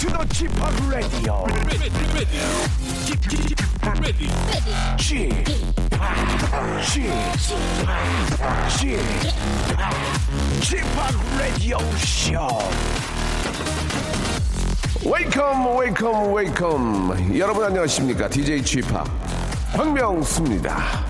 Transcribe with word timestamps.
to 0.00 0.06
the 0.06 0.24
Chip 0.32 0.50
Radio. 0.88 1.44
Chip, 4.96 5.36
Chip, 10.62 10.86
Radio 11.38 11.78
Show. 11.98 12.48
Welcome, 15.04 15.74
welcome, 15.74 16.32
welcome. 16.32 17.38
여러분 17.38 17.64
안녕하십니까? 17.64 18.30
DJ 18.30 18.64
Chip 18.64 18.88
박명수입니다. 19.74 21.04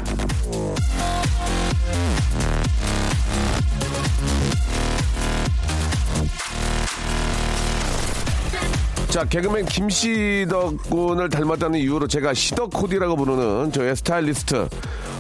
자, 9.11 9.25
개그맨 9.25 9.67
김시덕 9.67 10.77
군을 10.89 11.29
닮았다는 11.29 11.81
이유로 11.81 12.07
제가 12.07 12.33
시덕 12.33 12.71
코디라고 12.73 13.17
부르는 13.17 13.73
저의 13.73 13.97
스타일리스트. 13.97 14.69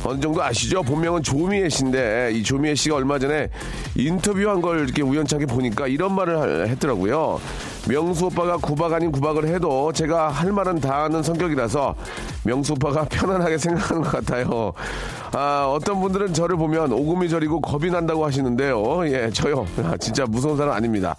어느 0.05 0.21
정도 0.21 0.43
아시죠? 0.43 0.83
본명은 0.83 1.25
조미애 1.25 1.69
씨인데, 1.69 2.31
이 2.33 2.43
조미애 2.45 2.77
씨가 2.77 2.95
얼마 2.95 3.19
전에 3.19 3.49
인터뷰한 3.97 4.61
걸 4.63 4.85
이렇게 4.85 5.03
우연찮게 5.03 5.47
보니까 5.47 5.89
이런 5.89 6.15
말을 6.15 6.41
하- 6.41 6.67
했더라고요. 6.69 7.41
명수 7.89 8.27
오빠가 8.27 8.57
구박 8.59 8.93
아닌 8.93 9.11
구박을 9.11 9.49
해도 9.49 9.93
제가 9.93 10.29
할 10.29 10.53
말은 10.53 10.79
다 10.81 11.03
하는 11.05 11.23
성격이라서 11.25 11.95
명수 12.45 12.75
오빠가 12.75 13.05
편안하게 13.07 13.59
생각하는 13.59 14.03
것 14.05 14.13
같아요. 14.13 14.73
아, 15.33 15.67
어떤 15.69 16.01
분들은 16.01 16.33
저를 16.33 16.57
보면 16.57 16.93
오금이 16.93 17.29
저리고 17.29 17.61
겁이 17.61 17.91
난다고 17.91 18.25
하시는데요. 18.25 19.07
예, 19.09 19.31
저요. 19.33 19.67
아, 19.83 19.97
진짜 19.99 20.25
무서운 20.27 20.57
사람 20.57 20.75
아닙니다. 20.77 21.17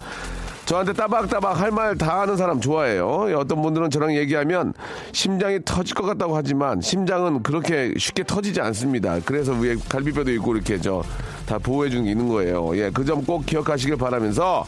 저한테 0.72 0.94
따박따박 0.94 1.60
할 1.60 1.70
말 1.70 1.94
다 1.98 2.20
하는 2.22 2.34
사람 2.38 2.58
좋아해요. 2.58 3.26
예, 3.28 3.34
어떤 3.34 3.60
분들은 3.60 3.90
저랑 3.90 4.16
얘기하면 4.16 4.72
심장이 5.12 5.58
터질 5.62 5.94
것 5.94 6.04
같다고 6.06 6.34
하지만 6.34 6.80
심장은 6.80 7.42
그렇게 7.42 7.92
쉽게 7.98 8.24
터지지 8.24 8.58
않습니다. 8.62 9.18
그래서 9.22 9.52
위에 9.52 9.76
갈비뼈도 9.86 10.30
있고 10.32 10.54
이렇게 10.56 10.80
저 10.80 11.02
다 11.44 11.58
보호해 11.58 11.90
주는 11.90 12.04
게 12.04 12.12
있는 12.12 12.28
거예요. 12.28 12.74
예, 12.78 12.88
그 12.90 13.04
점 13.04 13.22
꼭 13.26 13.44
기억하시길 13.44 13.96
바라면서 13.96 14.64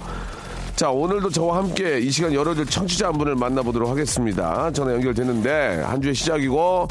자, 0.77 0.91
오늘도 0.91 1.31
저와 1.31 1.57
함께 1.59 2.01
이 2.01 2.11
시간 2.11 2.35
열어줄 2.35 2.67
청취자 2.67 3.07
한 3.07 3.17
분을 3.17 3.37
만나보도록 3.37 3.89
하겠습니다. 3.89 4.71
전화 4.73 4.93
연결됐는데, 4.95 5.83
한 5.87 6.03
주의 6.03 6.15
시작이고, 6.17 6.89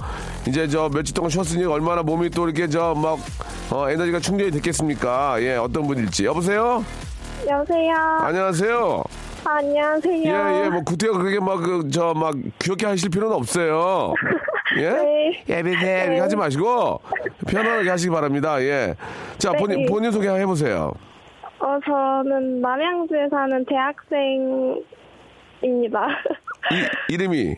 이제 0.47 0.67
저 0.69 0.89
며칠 0.89 1.13
동안 1.13 1.29
쉬었으니 1.29 1.65
얼마나 1.65 2.01
몸이 2.01 2.29
또 2.29 2.45
이렇게 2.45 2.67
저 2.69 2.93
막, 2.95 3.19
어, 3.69 3.89
에너지가 3.89 4.21
충전이 4.21 4.51
됐겠습니까? 4.51 5.35
예, 5.43 5.55
어떤 5.57 5.85
분일지. 5.85 6.23
여보세요? 6.25 6.83
여보세요. 7.47 7.93
안녕하세요. 8.21 9.03
안녕하세요. 9.45 10.23
예, 10.23 10.63
예, 10.65 10.69
뭐, 10.69 10.81
구태여 10.83 11.11
그렇게 11.13 11.39
막, 11.39 11.57
그, 11.57 11.89
저, 11.91 12.13
막, 12.13 12.33
귀엽게 12.59 12.85
하실 12.85 13.09
필요는 13.09 13.35
없어요. 13.35 14.13
예? 14.79 14.89
네. 14.89 15.43
예비네, 15.49 16.03
이렇게 16.05 16.19
하지 16.19 16.35
마시고, 16.37 17.01
편안하게 17.47 17.89
하시기 17.89 18.09
바랍니다. 18.13 18.61
예. 18.61 18.95
자, 19.37 19.51
네. 19.51 19.57
본인, 19.57 19.85
본인 19.85 20.11
소개 20.11 20.27
한번 20.27 20.41
해보세요. 20.41 20.93
어, 21.59 21.77
저는 21.85 22.61
남양주에 22.61 23.27
사는 23.29 23.65
대학생입니다. 23.65 24.85
이, 26.71 27.13
이름이. 27.13 27.55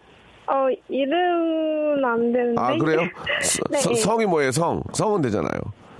어, 0.48 0.68
이름은 0.88 2.04
안 2.04 2.32
되는데. 2.32 2.60
아, 2.60 2.76
그래요? 2.78 3.00
서- 3.42 3.62
네. 3.70 3.78
서- 3.78 3.94
성이 3.94 4.24
뭐예요, 4.24 4.50
성? 4.52 4.82
성은 4.94 5.20
되잖아요. 5.22 5.50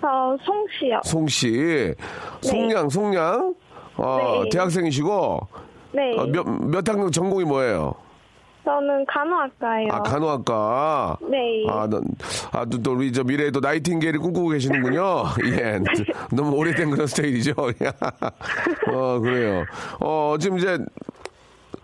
저 0.07 0.39
송씨요. 0.45 1.01
송씨. 1.03 1.95
송양, 2.41 2.89
송양. 2.89 3.55
어, 3.97 4.43
네. 4.45 4.51
대학생이시고, 4.51 5.41
네. 5.93 6.17
어, 6.17 6.27
몇, 6.27 6.45
몇 6.45 6.89
학년 6.89 7.11
전공이 7.11 7.45
뭐예요? 7.45 7.93
저는 8.65 9.05
간호학과예요. 9.07 9.89
아, 9.91 10.03
간호학과. 10.03 11.17
네. 11.29 11.65
아, 11.69 11.89
너, 11.91 12.01
아, 12.53 12.65
또, 12.67 12.81
또 12.83 12.93
우리 12.93 13.13
저 13.13 13.25
미래에 13.25 13.51
또 13.51 13.59
나이팅게일을 13.59 14.21
꿈꾸고 14.21 14.51
계시는군요. 14.51 15.25
예. 15.59 15.81
너무 16.33 16.57
오래된 16.57 16.91
그런 16.91 17.07
스타일이죠. 17.09 17.53
어, 18.93 19.19
그래요. 19.19 19.65
어, 19.99 20.37
지금 20.39 20.59
이제 20.59 20.79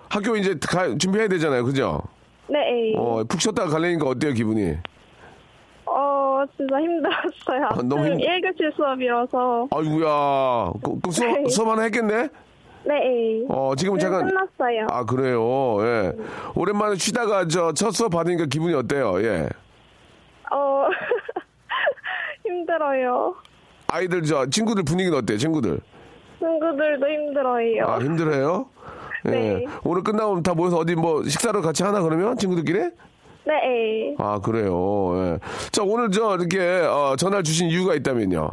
학교 0.08 0.36
이제 0.36 0.54
가, 0.60 0.94
준비해야 0.96 1.28
되잖아요. 1.28 1.64
그죠? 1.64 2.00
네. 2.48 2.94
어, 2.96 3.24
푹 3.28 3.40
쉬었다가 3.40 3.70
갈래니까 3.70 4.06
어때요, 4.06 4.32
기분이? 4.32 4.76
어, 6.42 6.46
진짜 6.56 6.78
힘들었어요. 6.80 7.66
아, 7.70 7.82
너무 7.82 8.06
힘- 8.06 8.18
1교시 8.18 8.74
수업이라서. 8.74 9.68
아이고야. 9.70 10.72
그, 10.82 11.00
그 11.00 11.10
수업, 11.10 11.26
네. 11.38 11.48
수업 11.48 11.68
하나 11.68 11.82
했겠네? 11.82 12.28
네. 12.84 13.44
어, 13.48 13.74
지금 13.76 13.94
네, 13.94 14.00
잠깐. 14.00 14.26
끝났어요. 14.28 14.86
아, 14.90 15.04
그래요. 15.04 15.78
예. 15.86 16.12
오랜만에 16.56 16.96
쉬다가 16.96 17.46
저 17.46 17.72
첫 17.74 17.92
수업 17.92 18.10
받으니까 18.10 18.46
기분이 18.46 18.74
어때요? 18.74 19.22
예. 19.22 19.48
어, 20.50 20.88
힘들어요. 22.44 23.34
아이들 23.88 24.22
저 24.24 24.46
친구들 24.46 24.82
분위기는 24.84 25.16
어때요? 25.16 25.38
친구들? 25.38 25.78
친구들도 26.40 27.08
힘들어요. 27.08 27.84
아, 27.86 27.98
힘들어요? 27.98 28.66
예. 29.26 29.30
네. 29.30 29.64
오늘 29.84 30.02
끝나면 30.02 30.42
다 30.42 30.54
모여서 30.54 30.78
어디 30.78 30.96
뭐 30.96 31.22
식사를 31.22 31.60
같이 31.62 31.84
하나 31.84 32.00
그러면 32.02 32.36
친구들끼리? 32.36 32.90
네. 33.44 34.14
아, 34.18 34.38
그래요. 34.40 35.12
예. 35.16 35.38
자, 35.70 35.82
오늘 35.82 36.10
저 36.10 36.36
이렇게 36.36 36.58
어, 36.86 37.16
전화 37.16 37.42
주신 37.42 37.68
이유가 37.68 37.94
있다면요. 37.94 38.50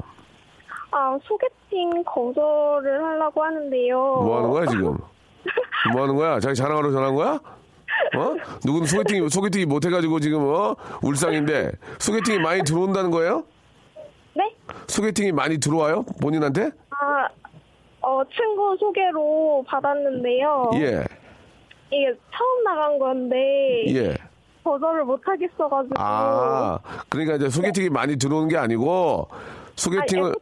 아, 0.91 1.17
소개팅 1.23 2.03
거절을 2.03 3.03
하려고 3.03 3.43
하는데요. 3.43 3.97
뭐 3.97 4.37
하는 4.37 4.49
거야, 4.49 4.65
지금? 4.65 4.97
뭐 5.93 6.01
하는 6.03 6.15
거야? 6.15 6.39
자기 6.39 6.55
자랑하러 6.55 6.91
전화한 6.91 7.15
거야? 7.15 7.39
어? 8.17 8.35
누군 8.65 8.85
소개팅, 8.85 9.27
소개팅이 9.29 9.65
못 9.65 9.85
해가지고 9.85 10.19
지금, 10.19 10.47
어? 10.47 10.75
울상인데, 11.03 11.71
소개팅이 11.99 12.39
많이 12.39 12.63
들어온다는 12.63 13.11
거예요? 13.11 13.43
네? 14.35 14.55
소개팅이 14.87 15.31
많이 15.31 15.59
들어와요? 15.59 16.03
본인한테? 16.21 16.71
아, 16.89 17.27
어, 18.01 18.21
친구 18.35 18.75
소개로 18.79 19.63
받았는데요. 19.67 20.71
예, 20.75 21.03
이게 21.91 22.13
처음 22.35 22.63
나간 22.63 22.97
건데, 22.97 23.35
예. 23.93 24.15
거절을 24.63 25.05
못 25.05 25.21
하겠어가지고. 25.25 25.95
아, 25.97 26.79
그러니까 27.09 27.35
이제 27.35 27.49
소개팅이 27.49 27.89
많이 27.89 28.17
들어오는 28.17 28.47
게 28.47 28.57
아니고, 28.57 29.27
소개팅을, 29.75 30.33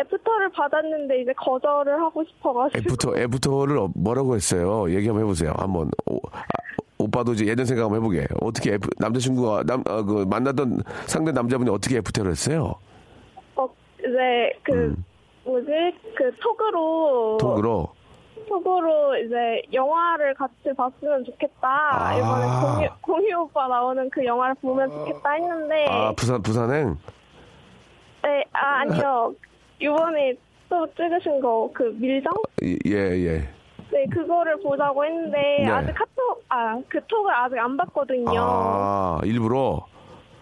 애프 0.00 0.18
터를 0.24 0.50
받았는데 0.50 1.22
이제 1.22 1.32
거절을 1.36 2.00
하고 2.02 2.24
싶어가지고. 2.24 2.78
애프터, 2.78 3.16
애프터를 3.16 3.78
어- 3.78 3.90
뭐라고 3.94 4.34
했어요? 4.34 4.90
얘기 4.90 5.06
한번 5.06 5.24
해보세요. 5.24 5.52
한번. 5.56 5.90
오, 6.06 6.18
아, 6.32 6.42
오빠도 6.98 7.32
이제 7.34 7.46
예전 7.46 7.66
생각 7.66 7.84
한번 7.84 7.98
해보게. 7.98 8.26
어떻게 8.40 8.74
애프, 8.74 8.88
남자친구가, 8.98 9.64
남, 9.64 9.82
아, 9.86 10.02
그, 10.02 10.24
만났던 10.28 10.82
상대 11.06 11.32
남자분이 11.32 11.70
어떻게 11.70 11.98
애프터를 11.98 12.30
했어요? 12.32 12.74
어, 13.56 13.68
이제 14.00 14.58
그, 14.62 14.96
뭐지? 15.44 15.66
그 16.16 16.34
톡으로. 16.40 17.34
음. 17.34 17.38
톡으로. 17.38 17.88
톡으로 18.46 19.16
이제 19.18 19.62
영화를 19.72 20.34
같이 20.34 20.72
봤으면 20.76 21.24
좋겠다. 21.24 21.68
아. 21.92 22.14
이번에 22.16 22.46
공유, 22.60 22.88
공유 23.00 23.40
오빠 23.40 23.68
나오는 23.68 24.08
그 24.10 24.24
영화를 24.24 24.54
보면 24.60 24.90
좋겠다 24.90 25.30
했는데. 25.32 25.86
아, 25.88 26.12
부산, 26.16 26.42
부산행? 26.42 26.96
네, 28.22 28.44
아, 28.52 28.80
아니요. 28.80 29.34
이번에 29.80 30.34
또 30.68 30.86
찍으신 30.94 31.40
거, 31.40 31.70
그 31.74 31.94
밀정? 31.98 32.32
예, 32.62 32.96
예. 32.96 33.48
네, 33.90 34.06
그거를 34.10 34.60
보자고 34.60 35.04
했는데, 35.04 35.38
네. 35.58 35.66
아직 35.68 35.92
카톡, 35.92 36.42
아, 36.48 36.80
그 36.88 37.00
톡을 37.06 37.32
아직 37.34 37.58
안 37.58 37.76
봤거든요. 37.76 38.40
아, 38.40 39.20
일부러? 39.24 39.86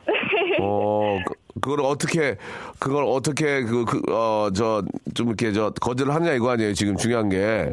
어, 0.60 1.18
그, 1.54 1.60
그걸 1.60 1.80
어떻게, 1.80 2.36
그걸 2.78 3.04
어떻게, 3.04 3.62
그, 3.62 3.84
그, 3.84 4.02
어, 4.12 4.50
저, 4.54 4.82
좀 5.14 5.28
이렇게, 5.28 5.52
저, 5.52 5.70
거절을 5.70 6.14
하냐 6.14 6.32
이거 6.32 6.50
아니에요, 6.50 6.74
지금 6.74 6.96
중요한 6.96 7.28
게. 7.28 7.72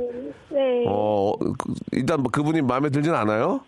네. 0.49 0.85
어, 0.87 1.33
그, 1.37 1.73
일단 1.91 2.21
뭐 2.21 2.31
그분이 2.31 2.61
마음에 2.61 2.89
들진 2.89 3.13
않아요? 3.13 3.61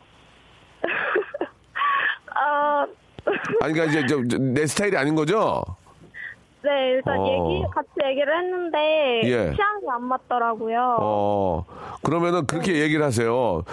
아, 2.35 2.85
아니, 3.61 3.73
그러니까 3.73 3.85
이제 3.85 4.05
저, 4.07 4.21
저, 4.27 4.37
내 4.37 4.65
스타일이 4.65 4.97
아닌 4.97 5.15
거죠? 5.15 5.63
네, 6.63 6.91
일단 6.91 7.17
어. 7.17 7.25
얘기, 7.25 7.65
같이 7.73 7.89
얘기를 8.05 8.37
했는데, 8.37 9.21
예. 9.23 9.51
취향이 9.51 9.85
안 9.89 10.03
맞더라고요. 10.03 10.97
어, 10.99 11.65
그러면은 12.03 12.45
그렇게 12.45 12.79
얘기를 12.79 13.03
하세요. 13.03 13.63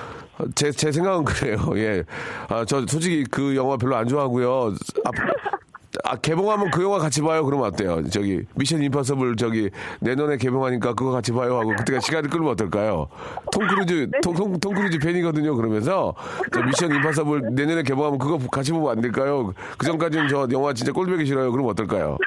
제, 0.55 0.71
제 0.71 0.91
생각은 0.93 1.25
그래요. 1.25 1.59
예. 1.77 2.05
아, 2.49 2.65
저 2.65 2.85
솔직히 2.87 3.25
그 3.31 3.57
영화 3.57 3.77
별로 3.77 3.97
안 3.97 4.07
좋아하고요. 4.07 4.75
아, 5.05 5.11
아, 6.05 6.17
개봉하면 6.17 6.71
그 6.71 6.83
영화 6.83 6.99
같이 6.99 7.23
봐요. 7.23 7.45
그러면 7.45 7.69
어때요? 7.69 8.03
저기, 8.11 8.43
Mission 8.55 8.83
Impossible 8.83 9.37
저기, 9.37 9.71
내년에 10.01 10.37
개봉하니까 10.37 10.95
그거 10.95 11.11
같이 11.11 11.33
봐요. 11.33 11.59
하고 11.59 11.75
그때가 11.77 12.01
시간을 12.01 12.29
끌면 12.29 12.51
어떨까요? 12.53 13.09
톰 13.51 13.67
크루즈, 13.67 14.11
톰, 14.23 14.35
톰, 14.35 14.59
톰 14.61 14.75
크루즈 14.75 14.99
팬이거든요. 14.99 15.55
그러면서, 15.57 16.15
저 16.53 16.63
Mission 16.63 16.95
Impossible 16.95 17.55
내년에 17.55 17.83
개봉하면 17.83 18.19
그거 18.19 18.39
같이 18.51 18.73
보면 18.73 18.91
안 18.93 19.01
될까요? 19.01 19.53
그 19.79 19.87
전까지는 19.87 20.29
저 20.29 20.47
영화 20.53 20.75
진짜 20.75 20.93
꼴보기 20.93 21.25
싫어요. 21.25 21.51
그러면 21.51 21.71
어떨까요? 21.71 22.19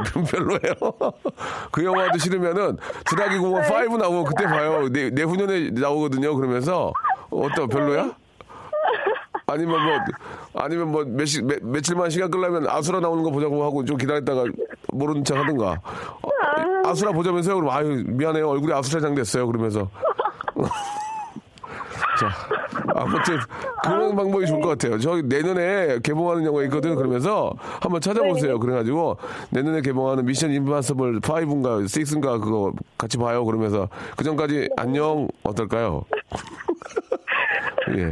별로예요. 0.30 0.74
그 1.70 1.84
영화도 1.84 2.18
싫으면은 2.18 2.78
쥬라기 3.04 3.38
공원 3.38 3.62
5 3.64 3.96
나오면 3.98 4.24
그때 4.24 4.44
봐요. 4.44 4.88
내, 4.88 5.10
내 5.10 5.22
후년에 5.22 5.70
나오거든요. 5.70 6.34
그러면서 6.36 6.92
어떠 7.30 7.66
별로야? 7.66 8.12
아니면 9.50 9.82
뭐 9.84 10.62
아니면 10.62 10.92
뭐 10.92 11.04
며칠 11.04 11.42
며, 11.42 11.54
며칠만 11.62 12.10
시간 12.10 12.30
끌려면 12.30 12.66
아수라 12.68 13.00
나오는 13.00 13.22
거 13.22 13.30
보자고 13.30 13.62
하고 13.64 13.84
좀 13.84 13.96
기다렸다가 13.96 14.44
모르는 14.92 15.24
척 15.24 15.36
하든가. 15.38 15.80
어, 16.22 16.30
아수라 16.88 17.12
보자면서요. 17.12 17.56
그럼 17.56 17.70
아유 17.70 18.04
미안해요. 18.06 18.48
얼굴이 18.48 18.72
아수라장 18.72 19.14
됐어요. 19.14 19.46
그러면서. 19.46 19.88
자, 22.18 22.28
아무튼 22.94 23.38
그런 23.82 24.14
방법이 24.14 24.46
좋을 24.46 24.60
것 24.60 24.68
같아요. 24.70 24.98
저기 24.98 25.22
내년에 25.22 26.00
개봉하는 26.02 26.44
영화 26.44 26.62
있거든. 26.64 26.94
그러면서 26.94 27.54
한번 27.80 28.00
찾아보세요. 28.00 28.58
그래가지고 28.58 29.16
내년에 29.50 29.80
개봉하는 29.80 30.26
미션 30.26 30.50
임파서블 30.50 31.20
5인가 31.20 31.82
6인가 31.84 32.40
그거 32.42 32.72
같이 32.98 33.16
봐요. 33.16 33.44
그러면서 33.44 33.88
그 34.16 34.24
전까지 34.24 34.68
안녕 34.76 35.28
어떨까요? 35.44 36.04
예. 37.96 38.04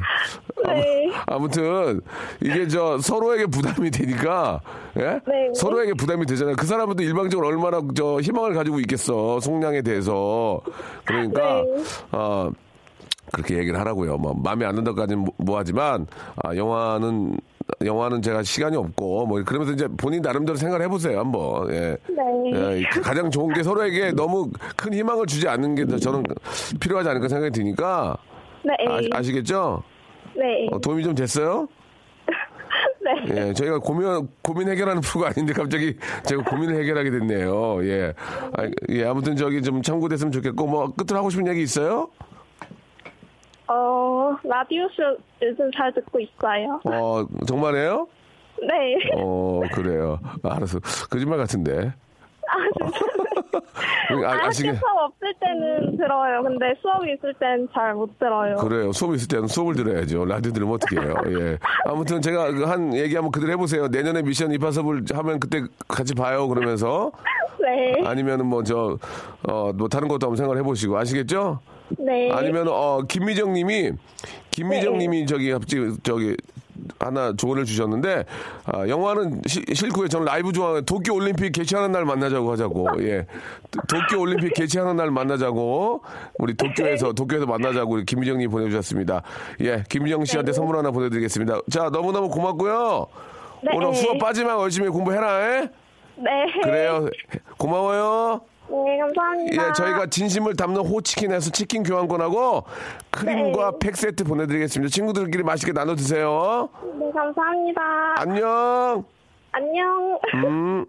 네. 0.66 1.12
아무튼 1.26 2.00
이게 2.42 2.66
저 2.68 2.98
서로에게 2.98 3.46
부담이 3.46 3.90
되니까 3.90 4.60
예? 4.98 5.20
네. 5.26 5.52
서로에게 5.54 5.94
부담이 5.94 6.26
되잖아요. 6.26 6.56
그 6.56 6.66
사람은 6.66 6.96
또 6.96 7.02
일방적으로 7.02 7.48
얼마나 7.48 7.80
저 7.94 8.18
희망을 8.20 8.54
가지고 8.54 8.80
있겠어 8.80 9.40
속량에 9.40 9.82
대해서 9.82 10.60
그러니까 11.04 11.62
네. 11.62 11.82
어 12.12 12.50
그렇게 13.32 13.58
얘기를 13.58 13.78
하라고요. 13.78 14.16
뭐 14.18 14.34
마음에 14.34 14.64
안 14.64 14.74
든다까지는 14.74 15.22
뭐- 15.24 15.34
뭐하지만 15.38 16.06
아 16.42 16.56
영화는 16.56 17.36
영화는 17.84 18.22
제가 18.22 18.42
시간이 18.42 18.76
없고 18.78 19.26
뭐 19.26 19.42
그러면서 19.44 19.74
이제 19.74 19.86
본인 19.98 20.22
나름대로 20.22 20.56
생각을 20.56 20.84
해보세요 20.86 21.20
한번. 21.20 21.70
예. 21.72 21.96
네. 22.08 22.78
예, 22.80 22.82
가장 23.02 23.30
좋은 23.30 23.52
게 23.54 23.62
서로에게 23.62 24.12
너무 24.12 24.50
큰 24.76 24.94
희망을 24.94 25.26
주지 25.26 25.46
않는 25.46 25.74
게 25.74 25.98
저는 25.98 26.24
필요하지 26.80 27.10
않을까 27.10 27.28
생각이 27.28 27.52
드니까 27.52 28.16
네. 28.68 29.08
아, 29.12 29.22
시겠죠 29.22 29.82
네. 30.36 30.68
어, 30.70 30.78
도움이 30.78 31.02
좀 31.02 31.14
됐어요? 31.14 31.68
네. 33.00 33.48
예, 33.48 33.52
저희가 33.54 33.78
고민, 33.78 34.28
고민 34.42 34.68
해결하는 34.68 35.00
프로가 35.00 35.28
아닌데 35.28 35.52
갑자기 35.54 35.96
제가 36.24 36.42
고민을 36.44 36.76
해결하게 36.76 37.10
됐네요. 37.10 37.82
예. 37.84 38.12
아, 38.56 38.68
예, 38.90 39.04
아무튼 39.06 39.36
저기 39.36 39.62
좀 39.62 39.80
참고됐으면 39.80 40.30
좋겠고, 40.30 40.66
뭐, 40.66 40.92
끝으로 40.94 41.18
하고 41.18 41.30
싶은 41.30 41.46
얘기 41.48 41.62
있어요? 41.62 42.08
어, 43.68 44.36
라디오쇼 44.44 45.16
요즘 45.42 45.70
잘 45.72 45.92
듣고 45.94 46.20
있어요. 46.20 46.80
어, 46.84 47.26
정말이에요? 47.46 48.06
네. 48.60 48.96
어, 49.16 49.62
그래요. 49.72 50.18
알았어. 50.42 50.78
거짓말 51.10 51.38
같은데. 51.38 51.92
아, 52.48 52.56
아, 54.26 54.46
아시게. 54.46 54.68
학교 54.68 54.78
수업 54.80 54.96
없을 55.04 55.34
때는 55.40 55.96
들어요. 55.96 56.42
근데 56.42 56.74
수업이 56.80 57.12
있을 57.12 57.34
땐 57.34 57.68
잘 57.74 57.94
못 57.94 58.18
들어요. 58.18 58.56
그래요. 58.56 58.92
수업 58.92 59.14
있을 59.14 59.28
때는 59.28 59.46
수업을 59.48 59.74
들어야죠. 59.74 60.24
라디오 60.24 60.52
들으면 60.52 60.74
어떻게 60.74 60.96
해요. 61.00 61.14
예. 61.28 61.58
아무튼 61.84 62.20
제가 62.20 62.52
그한 62.52 62.94
얘기 62.94 63.14
한번 63.14 63.32
그대로 63.32 63.52
해보세요. 63.52 63.88
내년에 63.88 64.22
미션 64.22 64.52
임파서블 64.52 65.04
하면 65.12 65.40
그때 65.40 65.62
같이 65.88 66.14
봐요. 66.14 66.48
그러면서. 66.48 67.10
네. 67.60 68.02
아니면은 68.06 68.46
뭐 68.46 68.62
저, 68.62 68.96
어, 69.48 69.72
뭐 69.74 69.88
다른 69.88 70.06
것도 70.08 70.26
한번 70.26 70.36
생각을 70.36 70.58
해보시고. 70.58 70.96
아시겠죠? 70.96 71.60
네. 71.98 72.30
아니면 72.32 72.68
어 72.68 73.00
김미정 73.08 73.52
님이 73.54 73.92
김미정 74.50 74.92
네. 74.94 74.98
님이 75.00 75.26
저기 75.26 75.50
갑자기 75.50 75.96
저기 76.02 76.36
하나 76.98 77.32
조언을 77.36 77.64
주셨는데 77.64 78.24
아, 78.64 78.86
영화는 78.88 79.42
시- 79.46 79.64
싫고요. 79.72 80.08
저는 80.08 80.26
라이브 80.26 80.52
좋아하는 80.52 80.84
도쿄 80.84 81.14
올림픽 81.14 81.52
개최하는 81.52 81.92
날 81.92 82.04
만나자고 82.04 82.50
하자고. 82.52 82.88
예. 83.00 83.26
도- 83.70 83.80
도쿄 83.88 84.20
올림픽 84.20 84.54
개최하는 84.54 84.96
날 84.96 85.10
만나자고. 85.10 86.02
우리 86.38 86.54
도쿄에서 86.56 87.12
도쿄에서 87.12 87.46
만나자고 87.46 87.92
우리 87.94 88.04
김미정 88.04 88.38
님 88.38 88.50
보내 88.50 88.66
주셨습니다. 88.70 89.22
예. 89.60 89.82
김미정 89.88 90.24
씨한테 90.24 90.52
선물 90.52 90.76
하나 90.76 90.90
보내 90.90 91.08
드리겠습니다. 91.10 91.60
자, 91.70 91.90
너무너무 91.90 92.28
고맙고요. 92.30 93.06
네. 93.64 93.70
오늘 93.74 93.94
수업 93.94 94.18
빠지면 94.18 94.60
열심히 94.60 94.88
공부해라. 94.88 95.56
에? 95.56 95.60
네. 96.16 96.30
그래요. 96.62 97.08
고마워요. 97.58 98.40
네, 98.70 98.98
감사합니다. 98.98 99.68
예, 99.68 99.72
저희가 99.72 100.06
진심을 100.06 100.54
담는 100.56 100.82
호치킨에서 100.82 101.50
치킨 101.50 101.82
교환권하고 101.82 102.64
크림과 103.10 103.78
팩 103.80 103.96
세트 103.96 104.24
보내드리겠습니다. 104.24 104.90
친구들끼리 104.90 105.42
맛있게 105.42 105.72
나눠 105.72 105.94
드세요. 105.94 106.68
네, 106.98 107.10
감사합니다. 107.12 107.80
안녕. 108.18 109.04
안녕. 109.52 110.18
음. 110.34 110.86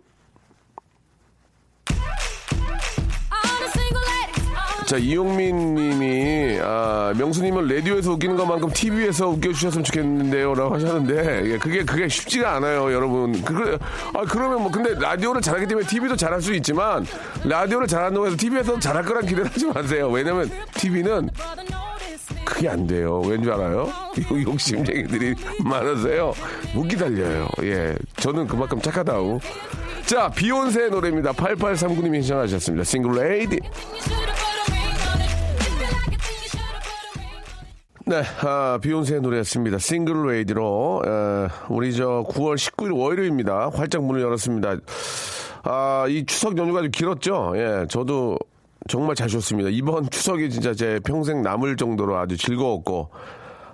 자, 4.89 4.97
이용민 4.97 5.75
님이, 5.75 6.59
아, 6.63 7.13
명수님은 7.15 7.67
라디오에서 7.67 8.13
웃기는 8.13 8.35
것만큼 8.35 8.71
TV에서 8.71 9.27
웃겨주셨으면 9.27 9.83
좋겠는데요. 9.83 10.55
라고 10.55 10.73
하셨는데, 10.73 11.43
예, 11.45 11.57
그게, 11.59 11.85
그게 11.85 12.09
쉽지가 12.09 12.55
않아요, 12.55 12.91
여러분. 12.91 13.39
그, 13.43 13.77
아, 14.15 14.25
그러면 14.27 14.63
뭐, 14.63 14.71
근데 14.71 14.95
라디오를 14.95 15.43
잘하기 15.43 15.67
때문에 15.67 15.85
TV도 15.85 16.15
잘할 16.15 16.41
수 16.41 16.55
있지만, 16.55 17.05
라디오를 17.43 17.85
잘한다고 17.85 18.25
해서 18.25 18.35
TV에서 18.35 18.79
잘할 18.79 19.03
거란 19.03 19.27
기대를 19.27 19.51
하지 19.51 19.67
마세요. 19.67 20.09
왜냐면, 20.09 20.49
TV는 20.73 21.29
그게 22.43 22.67
안 22.67 22.87
돼요. 22.87 23.21
왠 23.21 23.43
줄 23.43 23.53
알아요? 23.53 23.93
이 24.17 24.23
욕심쟁이들이 24.43 25.35
많아서요. 25.65 26.33
못 26.73 26.87
기다려요. 26.87 27.47
예. 27.61 27.95
저는 28.17 28.47
그만큼 28.47 28.81
착하다고. 28.81 29.39
자, 30.07 30.29
비욘세의 30.29 30.89
노래입니다. 30.89 31.33
8839님이 31.33 32.23
신청하셨습니다. 32.23 32.83
Single 32.83 33.21
Lady. 33.21 33.59
네, 38.09 38.23
아, 38.41 38.79
비욘세의 38.81 39.21
노래였습니다. 39.21 39.77
Single 39.77 40.25
Lady로, 40.25 41.03
에, 41.05 41.47
우리 41.69 41.93
저 41.93 42.23
9월 42.27 42.55
19일 42.55 42.97
월요일입니다. 42.99 43.69
활짝 43.71 44.03
문을 44.03 44.19
열었습니다. 44.23 44.77
아, 45.61 46.05
이 46.09 46.25
추석 46.25 46.57
연휴가 46.57 46.81
좀 46.81 46.89
길었죠? 46.89 47.53
예, 47.57 47.85
저도 47.87 48.39
정말 48.87 49.13
잘 49.13 49.29
쉬었습니다. 49.29 49.69
이번 49.71 50.09
추석이 50.09 50.49
진짜 50.49 50.73
제 50.73 50.99
평생 51.05 51.43
남을 51.43 51.77
정도로 51.77 52.17
아주 52.17 52.35
즐거웠고, 52.35 53.11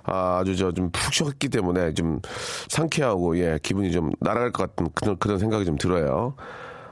아, 0.04 0.40
아주 0.42 0.54
저 0.54 0.70
좀 0.70 0.90
푹 0.90 1.14
쉬었기 1.14 1.48
때문에 1.48 1.94
좀 1.94 2.20
상쾌하고, 2.68 3.38
예, 3.38 3.58
기분이 3.62 3.90
좀 3.90 4.10
날아갈 4.20 4.52
것 4.52 4.68
같은 4.68 4.90
그런, 4.94 5.16
그런 5.16 5.38
생각이 5.38 5.64
좀 5.64 5.78
들어요. 5.78 6.34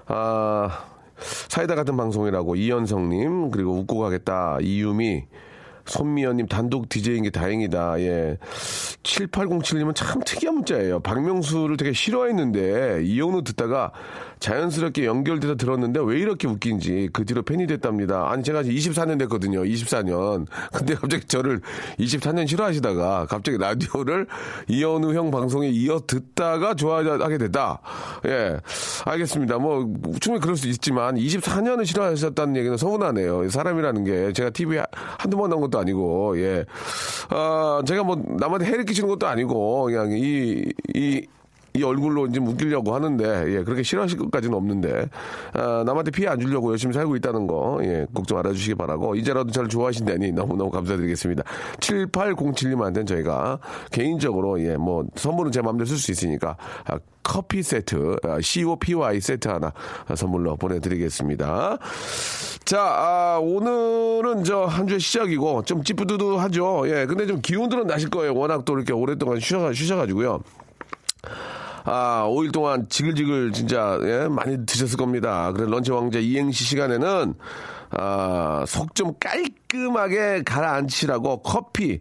아, 0.07 0.71
사이다 1.19 1.75
같은 1.75 1.95
방송이라고 1.99 2.57
이현성님, 2.57 3.51
그리고 3.51 3.73
웃고 3.73 3.99
가겠다, 3.99 4.57
이유미, 4.63 5.27
손미연님 5.87 6.47
단독 6.47 6.89
DJ인 6.89 7.25
게 7.25 7.31
다행이다. 7.31 8.01
예. 8.01 8.39
7807님은 9.03 9.95
참 9.95 10.23
특이한 10.25 10.57
문자예요. 10.57 11.01
박명수를 11.01 11.77
되게 11.77 11.93
싫어했는데 11.93 13.03
이영우 13.05 13.45
듣다가 13.45 13.93
자연스럽게 14.41 15.07
연결돼서 15.07 15.57
들었는데 15.57 16.01
왜 16.05 16.19
이렇게 16.19 16.47
웃긴지 16.47 17.11
그 17.13 17.25
뒤로 17.25 17.43
팬이 17.43 17.67
됐답니다. 17.67 18.31
아니 18.31 18.43
제가 18.43 18.63
24년 18.63 19.19
됐거든요. 19.21 19.63
24년. 19.63 20.47
근데 20.73 20.95
갑자기 20.95 21.25
저를 21.27 21.61
24년 21.99 22.47
싫어하시다가 22.47 23.27
갑자기 23.27 23.59
라디오를 23.59 24.27
이현우 24.69 25.15
형 25.15 25.31
방송에 25.31 25.69
이어 25.69 26.01
듣다가 26.07 26.75
좋아하게 26.75 27.39
됐다. 27.39 27.81
예. 28.27 28.59
알겠습니다. 29.05 29.59
뭐 29.59 29.91
충분히 30.21 30.41
그럴 30.43 30.57
수 30.57 30.69
있지만 30.69 31.17
24년을 31.17 31.87
싫어하셨다는 31.87 32.57
얘기는 32.57 32.77
서운하네요. 32.77 33.49
사람이라는 33.49 34.05
게 34.05 34.33
제가 34.33 34.51
TV에 34.51 34.83
한두 35.19 35.37
번 35.37 35.51
나온 35.51 35.63
것도 35.63 35.74
아니고 35.79 36.39
예. 36.41 36.65
아, 37.31 37.83
제가 37.87 38.05
뭐 38.05 38.17
남한테 38.17 38.67
해를 38.67 38.85
끼치는 38.85 39.09
것도 39.09 39.27
아니고 39.27 39.85
그냥 39.85 40.13
이 40.13 40.65
이 40.95 41.27
이 41.77 41.83
얼굴로 41.83 42.27
이제 42.27 42.39
웃기려고 42.39 42.95
하는데, 42.95 43.25
예, 43.49 43.65
그렇게 43.65 43.83
싫어하실 43.83 44.17
것까지는 44.19 44.57
없는데, 44.57 45.09
아, 45.55 45.83
남한테 45.85 46.13
피해 46.13 46.29
안 46.29 46.39
주려고 46.39 46.71
열심히 46.71 46.95
살고 46.95 47.17
있다는 47.17 47.49
거, 47.49 47.81
예, 47.83 48.07
꼭좀 48.15 48.39
알아주시기 48.39 48.77
바라고, 48.77 49.17
이제라도 49.17 49.51
저를 49.51 49.69
좋아하신다니 49.69 50.31
너무너무 50.31 50.71
감사드리겠습니다. 50.71 51.43
7807님한테는 51.81 53.09
저희가 53.09 53.59
개인적으로, 53.91 54.61
예, 54.63 54.77
뭐, 54.77 55.05
선물은 55.17 55.51
제 55.51 55.63
마음대로 55.63 55.85
쓸 55.87 55.97
수 55.97 56.13
있으니까, 56.13 56.57
아, 56.85 57.01
커피 57.25 57.61
세트, 57.65 58.19
아, 58.23 58.41
COPY 58.41 59.21
세트 59.21 59.49
하나 59.49 59.73
선물로 60.15 60.55
보내드리겠습니다. 60.57 61.79
자, 62.65 62.81
아, 62.81 63.41
오늘은 63.43 64.45
저 64.45 64.67
한 64.67 64.87
주의 64.87 65.01
시작이고, 65.01 65.63
좀 65.65 65.83
찌뿌두두하죠. 65.83 66.85
예, 66.87 67.05
근데 67.07 67.27
좀 67.27 67.41
기운들은 67.41 67.89
나실 67.89 68.11
거예요. 68.11 68.33
워낙 68.33 68.65
또 68.65 68.77
이렇게 68.77 68.93
오랫동안 68.93 69.41
쉬셔, 69.41 69.73
쉬셔가지고요. 69.73 70.39
아, 71.85 72.25
5일 72.29 72.53
동안 72.53 72.89
지글지글 72.89 73.53
진짜, 73.53 73.99
예, 74.03 74.27
많이 74.29 74.65
드셨을 74.65 74.97
겁니다. 74.97 75.53
그래, 75.53 75.67
런치 75.69 75.93
왕자 75.93 76.19
이행시 76.19 76.65
시간에는, 76.65 77.35
아, 77.91 78.65
속 78.67 78.95
좀 78.95 79.13
깔끔하게 79.21 80.43
가라앉히라고 80.45 81.43
커피, 81.43 82.01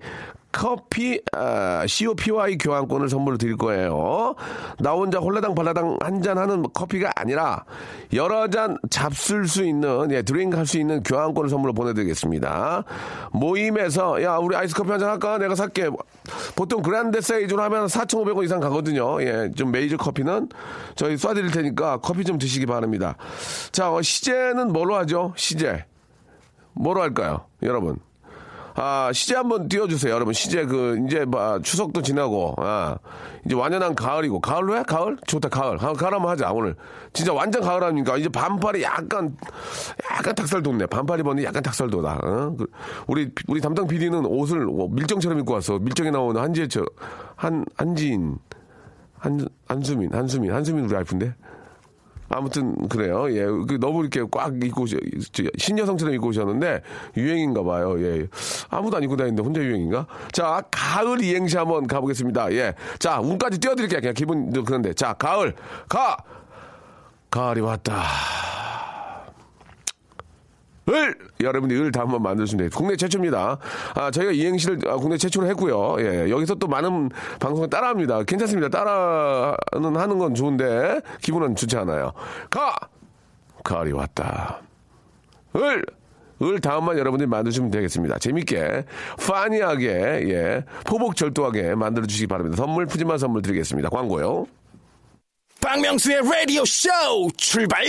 커피, 0.53 1.19
아, 1.33 1.83
커피 1.87 2.57
교환권을 2.59 3.09
선물로 3.09 3.37
드릴 3.37 3.57
거예요. 3.57 4.35
나 4.79 4.91
혼자 4.91 5.17
홀라당 5.19 5.55
발라당 5.55 5.97
한 6.01 6.21
잔 6.21 6.37
하는 6.37 6.63
커피가 6.73 7.11
아니라 7.15 7.65
여러 8.13 8.47
잔 8.47 8.77
잡술 8.89 9.47
수 9.47 9.65
있는, 9.65 10.09
예, 10.11 10.21
드링크 10.21 10.55
할 10.55 10.65
수 10.65 10.77
있는 10.77 11.03
교환권을 11.03 11.49
선물로 11.49 11.73
보내드리겠습니다. 11.73 12.83
모임에서, 13.33 14.21
야, 14.23 14.37
우리 14.37 14.55
아이스 14.55 14.73
커피 14.75 14.91
한 14.91 14.99
잔 14.99 15.09
할까? 15.09 15.37
내가 15.39 15.55
살게. 15.55 15.89
보통 16.55 16.81
그란데 16.81 17.19
사이즈로 17.19 17.61
하면 17.63 17.87
4,500원 17.87 18.45
이상 18.45 18.59
가거든요. 18.61 19.21
예, 19.23 19.51
좀 19.55 19.71
메이저 19.71 19.97
커피는 19.97 20.49
저희 20.95 21.15
쏴드릴 21.15 21.51
테니까 21.51 21.97
커피 21.97 22.23
좀 22.23 22.37
드시기 22.37 22.65
바랍니다. 22.67 23.17
자, 23.71 23.91
어, 23.91 24.01
시제는 24.01 24.71
뭐로 24.71 24.95
하죠? 24.97 25.33
시제. 25.35 25.85
뭐로 26.73 27.01
할까요? 27.01 27.45
여러분. 27.63 27.97
아, 28.75 29.11
시제 29.13 29.35
한번 29.35 29.67
띄워주세요, 29.67 30.11
여러분. 30.13 30.33
시제 30.33 30.65
그, 30.65 30.99
이제, 31.05 31.25
뭐, 31.25 31.59
추석도 31.61 32.01
지나고, 32.01 32.55
아, 32.57 32.97
이제 33.45 33.55
완연한 33.55 33.93
가을이고, 33.93 34.39
가을로 34.39 34.77
해? 34.77 34.83
가을? 34.83 35.17
좋다, 35.27 35.49
가을. 35.49 35.77
가을, 35.77 35.93
가을 35.93 36.13
한번 36.13 36.31
하자, 36.31 36.51
오늘. 36.51 36.75
진짜 37.13 37.33
완전 37.33 37.61
가을 37.61 37.83
아닙니까? 37.83 38.17
이제 38.17 38.29
반팔이 38.29 38.81
약간, 38.81 39.37
약간 40.11 40.33
닭살 40.33 40.63
돋네. 40.63 40.87
반팔 40.87 41.19
입었는데 41.19 41.47
약간 41.47 41.61
닭살 41.61 41.89
돋아. 41.89 42.17
어? 42.23 42.55
그, 42.57 42.65
우리, 43.05 43.29
우리 43.47 43.61
담당 43.61 43.87
PD는 43.87 44.25
옷을 44.25 44.67
어, 44.67 44.87
밀정처럼 44.89 45.39
입고 45.39 45.53
왔어. 45.53 45.77
밀정에 45.77 46.09
나오는 46.09 46.41
한지의 46.41 46.69
저, 46.69 46.83
한, 47.35 47.63
한지인, 47.77 48.37
한, 49.19 49.47
한수민, 49.67 50.11
한수민, 50.13 50.51
한수민 50.51 50.85
우리 50.85 50.95
알프인데? 50.95 51.35
아무튼 52.35 52.87
그래요. 52.87 53.27
예, 53.31 53.45
그 53.45 53.77
너무 53.79 54.01
이렇게 54.01 54.23
꽉 54.31 54.53
입고 54.63 54.83
오셔, 54.83 54.97
저, 55.31 55.43
신여성처럼 55.57 56.15
입고 56.15 56.27
오셨는데 56.29 56.81
유행인가 57.15 57.63
봐요. 57.63 58.01
예, 58.03 58.27
아무도 58.69 58.97
안 58.97 59.03
입고 59.03 59.15
다니는데 59.15 59.43
혼자 59.43 59.61
유행인가? 59.61 60.07
자, 60.31 60.63
가을 60.71 61.23
이행시 61.23 61.57
한번 61.57 61.85
가보겠습니다. 61.85 62.51
예, 62.53 62.73
자 62.99 63.19
운까지 63.19 63.59
띄워드릴게요. 63.59 63.99
그냥 63.99 64.13
기분도 64.13 64.63
그런데 64.63 64.93
자, 64.93 65.13
가을 65.13 65.53
가 65.87 66.17
가을이 67.29 67.61
왔다. 67.61 68.03
을 70.89 71.15
여러분이 71.39 71.73
을다 71.75 72.01
한번 72.01 72.21
만들어주면 72.21 72.59
돼요. 72.59 72.69
국내 72.75 72.95
최초입니다. 72.97 73.57
아 73.95 74.11
저희가 74.11 74.33
이행시를 74.33 74.79
아, 74.87 74.97
국내 74.97 75.17
최초로 75.17 75.47
했고요. 75.47 75.95
예 75.99 76.29
여기서 76.29 76.55
또 76.55 76.67
많은 76.67 77.09
방송을 77.39 77.69
따라합니다. 77.69 78.23
괜찮습니다. 78.23 78.67
따라는 78.69 79.95
하는 79.95 80.17
건 80.19 80.35
좋은데 80.35 80.99
기분은 81.21 81.55
좋지 81.55 81.77
않아요. 81.77 82.11
가 82.49 82.75
가을이 83.63 83.93
왔다. 83.93 84.61
을 85.55 85.83
을 86.41 86.59
다음만 86.59 86.97
여러분들이 86.97 87.27
만드시면 87.27 87.71
되겠습니다. 87.71 88.19
재밌게, 88.19 88.85
파니하게, 89.27 89.87
예, 90.29 90.65
포복절도하게 90.85 91.75
만들어주시기 91.75 92.27
바랍니다. 92.27 92.57
선물, 92.57 92.85
푸짐한 92.85 93.17
선물 93.17 93.41
드리겠습니다. 93.41 93.89
광고요. 93.89 94.45
박명수의 95.61 96.21
라디오 96.29 96.65
쇼 96.65 96.89
출발! 97.37 97.83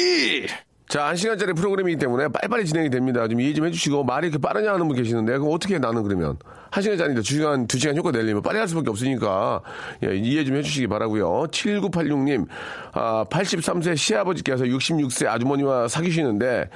자, 0.88 1.06
한 1.06 1.16
시간짜리 1.16 1.54
프로그램이기 1.54 1.96
때문에 1.96 2.28
빨리빨리 2.28 2.66
진행이 2.66 2.90
됩니다. 2.90 3.26
좀 3.26 3.40
이해 3.40 3.54
좀 3.54 3.66
해주시고, 3.66 4.04
말이 4.04 4.28
이렇게 4.28 4.40
빠르냐 4.40 4.74
하는 4.74 4.86
분 4.86 4.96
계시는데, 4.96 5.38
그럼 5.38 5.52
어떻게 5.52 5.74
해, 5.74 5.78
나는 5.78 6.02
그러면? 6.02 6.36
한 6.70 6.82
시간짜리인데 6.82 7.22
두 7.22 7.34
시간, 7.34 7.66
두 7.66 7.78
시간 7.78 7.96
효과 7.96 8.12
내려면 8.12 8.42
빨리 8.42 8.58
할 8.58 8.68
수밖에 8.68 8.90
없으니까, 8.90 9.62
예, 10.04 10.14
이해 10.14 10.44
좀 10.44 10.56
해주시기 10.56 10.86
바라고요 10.88 11.46
7986님, 11.50 12.46
아, 12.92 13.24
83세 13.30 13.96
시아버지께서 13.96 14.64
66세 14.64 15.26
아주머니와 15.26 15.88
사귀시는데, 15.88 16.68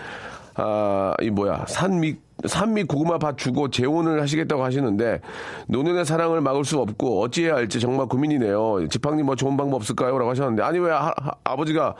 아, 0.54 1.14
이 1.20 1.30
뭐야, 1.30 1.66
산미, 1.68 2.16
산미 2.46 2.84
고구마 2.84 3.18
밭 3.18 3.36
주고 3.36 3.68
재혼을 3.68 4.22
하시겠다고 4.22 4.64
하시는데, 4.64 5.20
노년의 5.68 6.04
사랑을 6.06 6.40
막을 6.40 6.64
수 6.64 6.78
없고, 6.78 7.22
어찌해야 7.22 7.56
할지 7.56 7.78
정말 7.78 8.06
고민이네요. 8.06 8.88
지팡님 8.88 9.26
뭐 9.26 9.36
좋은 9.36 9.56
방법 9.56 9.76
없을까요? 9.76 10.18
라고 10.18 10.30
하셨는데, 10.30 10.62
아니, 10.62 10.78
왜 10.78 10.92
아, 10.92 11.12
아버지가 11.44 11.94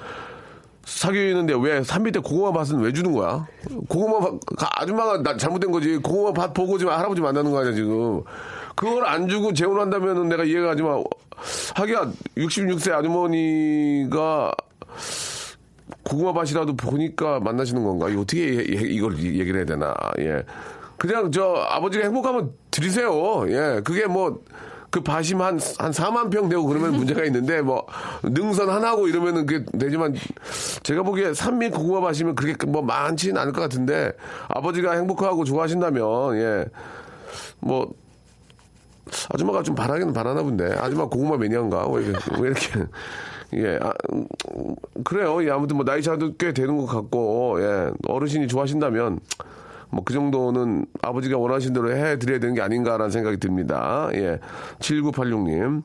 사귀는데 0.89 1.55
왜 1.61 1.83
산미 1.83 2.13
때 2.13 2.19
고구마 2.21 2.51
밭은 2.53 2.81
왜 2.81 2.93
주는 2.93 3.13
거야? 3.13 3.47
고구마 3.89 4.21
밭, 4.21 4.41
아줌마가 4.81 5.23
나 5.23 5.37
잘못된 5.37 5.71
거지. 5.71 5.97
고구마 5.99 6.33
밭 6.33 6.55
보고 6.55 6.79
지금 6.79 6.93
할아버지 6.93 7.21
만나는 7.21 7.51
거 7.51 7.61
아니야, 7.61 7.75
지금. 7.75 8.23
그걸 8.75 9.05
안 9.07 9.29
주고 9.29 9.53
재혼한다면은 9.53 10.29
내가 10.29 10.45
이해가 10.45 10.69
가지만, 10.69 11.05
하기야, 11.75 12.11
66세 12.39 12.93
아주머니가 12.93 14.53
고구마 16.05 16.33
밭이라도 16.33 16.75
보니까 16.77 17.39
만나시는 17.41 17.85
건가? 17.85 18.09
이거 18.09 18.23
어떻게 18.23 18.47
이걸 18.47 19.19
이- 19.19 19.39
얘기를 19.39 19.57
해야 19.59 19.67
되나? 19.67 19.95
예. 20.21 20.43
그냥 20.97 21.31
저 21.31 21.55
아버지가 21.69 22.05
행복하면 22.05 22.53
드리세요. 22.71 23.45
예. 23.49 23.81
그게 23.85 24.07
뭐, 24.07 24.41
그 24.91 25.03
밭이 25.03 25.35
한, 25.35 25.59
한 25.79 25.91
4만 25.93 26.31
평 26.31 26.49
되고 26.49 26.65
그러면 26.65 26.93
문제가 26.93 27.25
있는데, 27.25 27.61
뭐, 27.61 27.87
능선 28.23 28.71
하나고 28.71 29.09
이러면은 29.09 29.45
그게 29.45 29.65
되지만, 29.79 30.15
제가 30.83 31.03
보기에 31.03 31.35
산미 31.35 31.71
고구마 31.71 32.01
밭이면 32.01 32.35
그렇게 32.35 32.67
뭐 32.67 32.81
많지는 32.83 33.37
않을 33.41 33.53
것 33.53 33.61
같은데, 33.61 34.13
아버지가 34.49 34.93
행복하고 34.93 35.45
좋아하신다면, 35.45 36.37
예. 36.37 36.65
뭐, 37.61 37.93
아줌마가 39.33 39.63
좀 39.63 39.75
바라긴 39.75 40.13
바라나 40.13 40.43
본데. 40.43 40.75
아줌마 40.79 41.05
고구마 41.07 41.37
매니아인가? 41.37 41.87
왜 41.89 42.05
이렇게, 42.05 42.31
왜 42.41 42.49
이렇게. 42.49 42.85
예, 43.55 43.79
아, 43.81 43.93
음, 44.13 44.27
그래요. 45.05 45.43
예, 45.45 45.51
아무튼 45.51 45.77
뭐 45.77 45.85
나이 45.85 46.03
차도 46.03 46.37
꽤 46.37 46.53
되는 46.53 46.77
것 46.77 46.87
같고, 46.87 47.59
예, 47.61 47.91
어르신이 48.07 48.49
좋아하신다면, 48.49 49.21
뭐 49.91 50.05
그 50.05 50.13
정도는 50.15 50.87
아버지가 51.03 51.39
원하신 51.39 51.73
대로 51.75 51.91
해드려야 51.95 52.39
되는 52.41 52.55
게 52.55 52.61
아닌가라는 52.63 53.11
생각이 53.11 53.37
듭니다. 53.39 54.09
예, 54.15 54.39
7986님. 54.81 55.83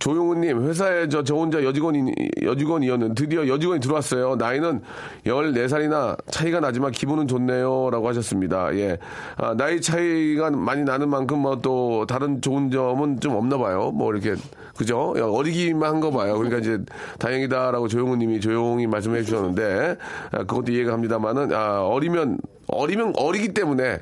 조용훈님, 0.00 0.66
회사에 0.68 1.08
저, 1.08 1.22
저 1.22 1.36
혼자 1.36 1.62
여직원이, 1.64 2.12
여직원이었는데 2.42 3.14
드디어 3.14 3.46
여직원이 3.46 3.80
들어왔어요. 3.80 4.34
나이는 4.36 4.82
14살이나 5.24 6.18
차이가 6.30 6.60
나지만 6.60 6.90
기분은 6.90 7.28
좋네요. 7.28 7.90
라고 7.90 8.08
하셨습니다. 8.08 8.74
예. 8.74 8.98
아, 9.36 9.54
나이 9.54 9.80
차이가 9.80 10.50
많이 10.50 10.82
나는 10.82 11.08
만큼 11.08 11.38
뭐 11.38 11.60
또 11.62 12.04
다른 12.06 12.42
좋은 12.42 12.70
점은 12.70 13.20
좀 13.20 13.36
없나 13.36 13.56
봐요. 13.56 13.92
뭐 13.94 14.12
이렇게, 14.12 14.34
그죠? 14.76 15.14
어리기만 15.16 15.88
한 15.94 16.00
거 16.00 16.10
봐요. 16.10 16.34
그러니까 16.36 16.58
이제 16.58 16.80
다행이다라고 17.20 17.86
조용훈님이 17.88 18.40
조용히 18.40 18.86
말씀해 18.88 19.22
주셨는데, 19.22 19.96
아, 20.32 20.38
그것도 20.38 20.72
이해가 20.72 20.90
갑니다만은, 20.90 21.52
아, 21.54 21.82
어리면, 21.86 22.38
어리면 22.68 23.14
어리기 23.16 23.54
때문에 23.54 24.00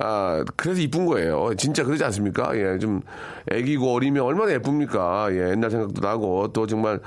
아 0.00 0.44
그래서 0.56 0.80
이쁜 0.80 1.06
거예요. 1.06 1.54
진짜 1.56 1.84
그러지 1.84 2.04
않습니까? 2.04 2.56
예, 2.56 2.78
좀 2.78 3.02
애기고 3.50 3.92
어리면 3.92 4.22
얼마나 4.24 4.52
예쁩니까? 4.52 5.28
예, 5.32 5.50
옛날 5.50 5.70
생각도 5.70 6.00
나고 6.00 6.52
또 6.52 6.66
정말 6.66 7.00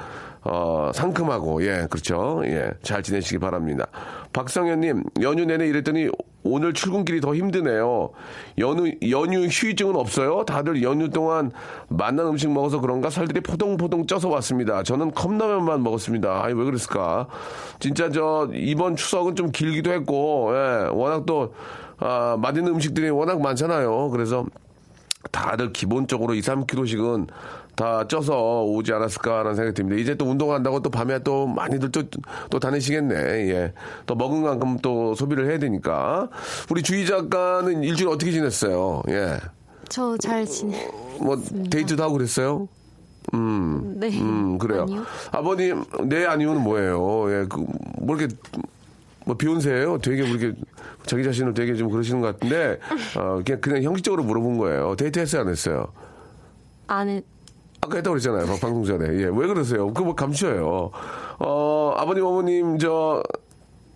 어 0.47 0.91
상큼하고 0.93 1.63
예, 1.65 1.87
그렇죠. 1.89 2.41
예, 2.45 2.69
잘 2.83 3.01
지내시기 3.01 3.39
바랍니다. 3.39 3.87
박성현님 4.31 5.03
연휴 5.21 5.43
내내 5.45 5.67
일했더니 5.67 6.09
오늘 6.43 6.73
출근길이 6.73 7.19
더 7.19 7.33
힘드네요. 7.33 8.11
연휴 8.59 8.91
연휴 9.09 9.47
휴유증은 9.47 9.95
없어요? 9.95 10.45
다들 10.45 10.83
연휴 10.83 11.09
동안 11.09 11.51
맛난 11.87 12.27
음식 12.27 12.51
먹어서 12.51 12.79
그런가 12.79 13.09
살들이 13.09 13.41
포동포동 13.41 14.05
쪄서 14.05 14.29
왔습니다. 14.29 14.83
저는 14.83 15.11
컵라면만 15.11 15.81
먹었습니다. 15.81 16.43
아니 16.43 16.53
왜 16.53 16.63
그랬을까? 16.63 17.27
진짜 17.79 18.11
저 18.11 18.47
이번 18.53 18.95
추석은 18.95 19.35
좀 19.35 19.51
길기도 19.51 19.91
했고 19.91 20.51
예, 20.53 20.89
워낙 20.91 21.25
또 21.25 21.55
아, 21.97 22.37
맛있는 22.39 22.73
음식들이 22.73 23.09
워낙 23.09 23.41
많잖아요. 23.41 24.09
그래서 24.11 24.45
다들 25.31 25.73
기본적으로 25.73 26.33
2, 26.33 26.41
3kg씩은 26.41 27.27
다 27.75 28.07
쪄서 28.07 28.63
오지 28.63 28.93
않았을까라는 28.93 29.55
생각이 29.55 29.75
듭니다. 29.75 30.01
이제 30.01 30.15
또 30.15 30.25
운동한다고 30.25 30.81
또 30.81 30.89
밤에 30.89 31.19
또 31.19 31.45
많이들 31.45 31.91
또, 31.91 32.03
또 32.49 32.59
다니시겠네. 32.59 33.15
예. 33.49 33.73
또 34.05 34.15
먹은 34.15 34.43
만큼 34.43 34.77
또 34.81 35.13
소비를 35.15 35.49
해야 35.49 35.59
되니까. 35.59 36.29
우리 36.69 36.81
주희 36.81 37.05
작가는 37.05 37.83
일주일 37.83 38.09
어떻게 38.09 38.31
지냈어요? 38.31 39.01
예. 39.09 39.37
저 39.89 40.17
잘 40.17 40.45
지내. 40.45 40.89
뭐 41.19 41.37
데이트도 41.69 42.01
하고 42.01 42.13
그랬어요? 42.13 42.67
음. 43.33 43.95
네. 43.99 44.07
음, 44.21 44.57
그래요. 44.57 44.83
아니요. 44.83 45.03
아버님, 45.31 45.83
네, 46.05 46.25
아니요는 46.25 46.61
뭐예요? 46.63 47.31
예, 47.31 47.45
그, 47.49 47.65
뭐 47.99 48.15
이렇게, 48.15 48.33
뭐 49.25 49.35
비욘세예요 49.35 49.97
되게 49.99 50.23
뭐 50.23 50.35
이렇게 50.35 50.59
자기 51.05 51.23
자신을 51.23 51.53
되게 51.53 51.75
좀 51.75 51.89
그러시는 51.89 52.21
것 52.21 52.27
같은데, 52.27 52.79
어, 53.17 53.41
그냥, 53.45 53.61
그냥 53.61 53.83
형식적으로 53.83 54.23
물어본 54.23 54.57
거예요. 54.57 54.95
데이트 54.95 55.19
했어요, 55.19 55.41
안 55.41 55.49
했어요? 55.49 55.87
안에 56.87 57.21
아까 57.81 57.97
했다고 57.97 58.13
그랬잖아요. 58.13 58.45
방- 58.47 58.59
방송 58.59 58.83
전에. 58.83 59.05
예, 59.19 59.25
왜 59.25 59.47
그러세요? 59.47 59.87
그거 59.87 60.03
뭐 60.05 60.15
감춰요. 60.15 60.91
어, 61.39 61.93
아버님, 61.97 62.25
어머님, 62.25 62.77
저, 62.79 63.21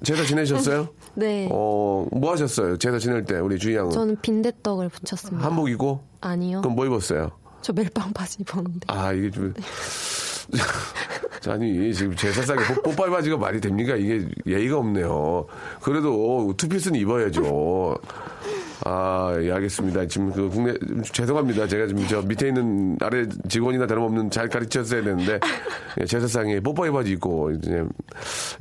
제사 0.04 0.24
지내셨어요? 0.24 0.90
네. 1.16 1.48
어, 1.52 2.06
뭐 2.12 2.32
하셨어요? 2.32 2.78
제사 2.78 3.00
지낼 3.00 3.26
때, 3.26 3.40
우리 3.40 3.58
주희 3.58 3.76
양은. 3.76 3.90
저는 3.92 4.18
빈대떡을 4.22 4.90
붙였습니다. 4.90 5.46
한복 5.48 5.70
입고? 5.70 6.02
아니요. 6.22 6.62
그럼 6.62 6.76
뭐 6.76 6.86
입었어요? 6.86 7.32
저 7.62 7.74
멜빵 7.74 8.14
바지 8.14 8.38
입었는데. 8.42 8.82
아, 8.88 9.12
이게 9.14 9.32
좀. 9.32 9.54
아니, 11.48 11.94
지금 11.94 12.16
제사상에 12.16 12.62
뽀- 12.76 12.82
뽀빠이 12.92 13.10
바지가 13.10 13.38
말이 13.38 13.60
됩니까? 13.62 13.96
이게 13.96 14.28
예의가 14.46 14.78
없네요. 14.78 15.46
그래도 15.82 16.54
투피스는 16.58 17.00
입어야죠. 17.00 17.96
아, 18.86 19.36
예, 19.42 19.52
알겠습니다. 19.52 20.08
지금 20.08 20.32
그 20.32 20.48
국내, 20.50 20.74
죄송합니다. 21.12 21.68
제가 21.68 21.88
지금 21.88 22.06
저 22.08 22.22
밑에 22.22 22.48
있는 22.48 22.98
아래 23.02 23.26
직원이나 23.50 23.86
다름없는 23.88 24.30
잘 24.32 24.48
가르쳤어야 24.48 25.04
되는데, 25.04 25.40
예, 26.00 26.06
제사상에 26.06 26.60
뽀빠이 26.62 26.90
바지 26.90 27.12
입고, 27.12 27.52
이제, 27.52 27.84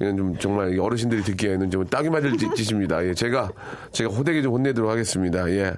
이건 0.01 0.17
좀 0.17 0.39
정말 0.39 0.77
어르신들이 0.79 1.23
듣기에는 1.23 1.71
좀 1.71 1.87
딱이 1.87 2.11
맞을 2.11 2.37
짓- 2.37 2.53
짓입니다. 2.57 3.05
예, 3.07 3.15
제가, 3.15 3.49
제가 3.93 4.13
호되게 4.13 4.43
좀 4.43 4.55
혼내도록 4.55 4.91
하겠습니다. 4.91 5.49
예. 5.51 5.73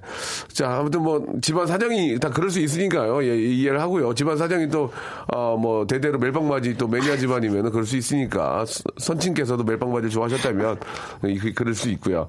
자, 0.53 0.79
아무튼 0.79 1.03
뭐, 1.03 1.23
집안 1.43 1.67
사정이 1.67 2.19
다 2.19 2.31
그럴 2.31 2.49
수 2.51 2.61
있으니까요. 2.61 3.23
예, 3.25 3.37
이해를 3.37 3.79
하고요. 3.81 4.15
집안 4.15 4.39
사정이 4.39 4.69
또, 4.71 4.91
어, 5.35 5.57
뭐, 5.59 5.87
대대로 5.87 6.19
멜빵바지 6.19 6.79
또 6.79 6.89
매니아 6.89 7.19
집안이면 7.19 7.71
그럴 7.73 7.85
수 7.85 7.97
있으니까, 7.97 8.65
스- 8.65 8.83
선친께서도 8.97 9.65
멜빵바지를 9.65 10.09
좋아하셨다면, 10.11 10.79
이- 11.27 11.39
그- 11.39 11.53
그럴 11.53 11.75
수 11.75 11.91
있고요. 11.91 12.27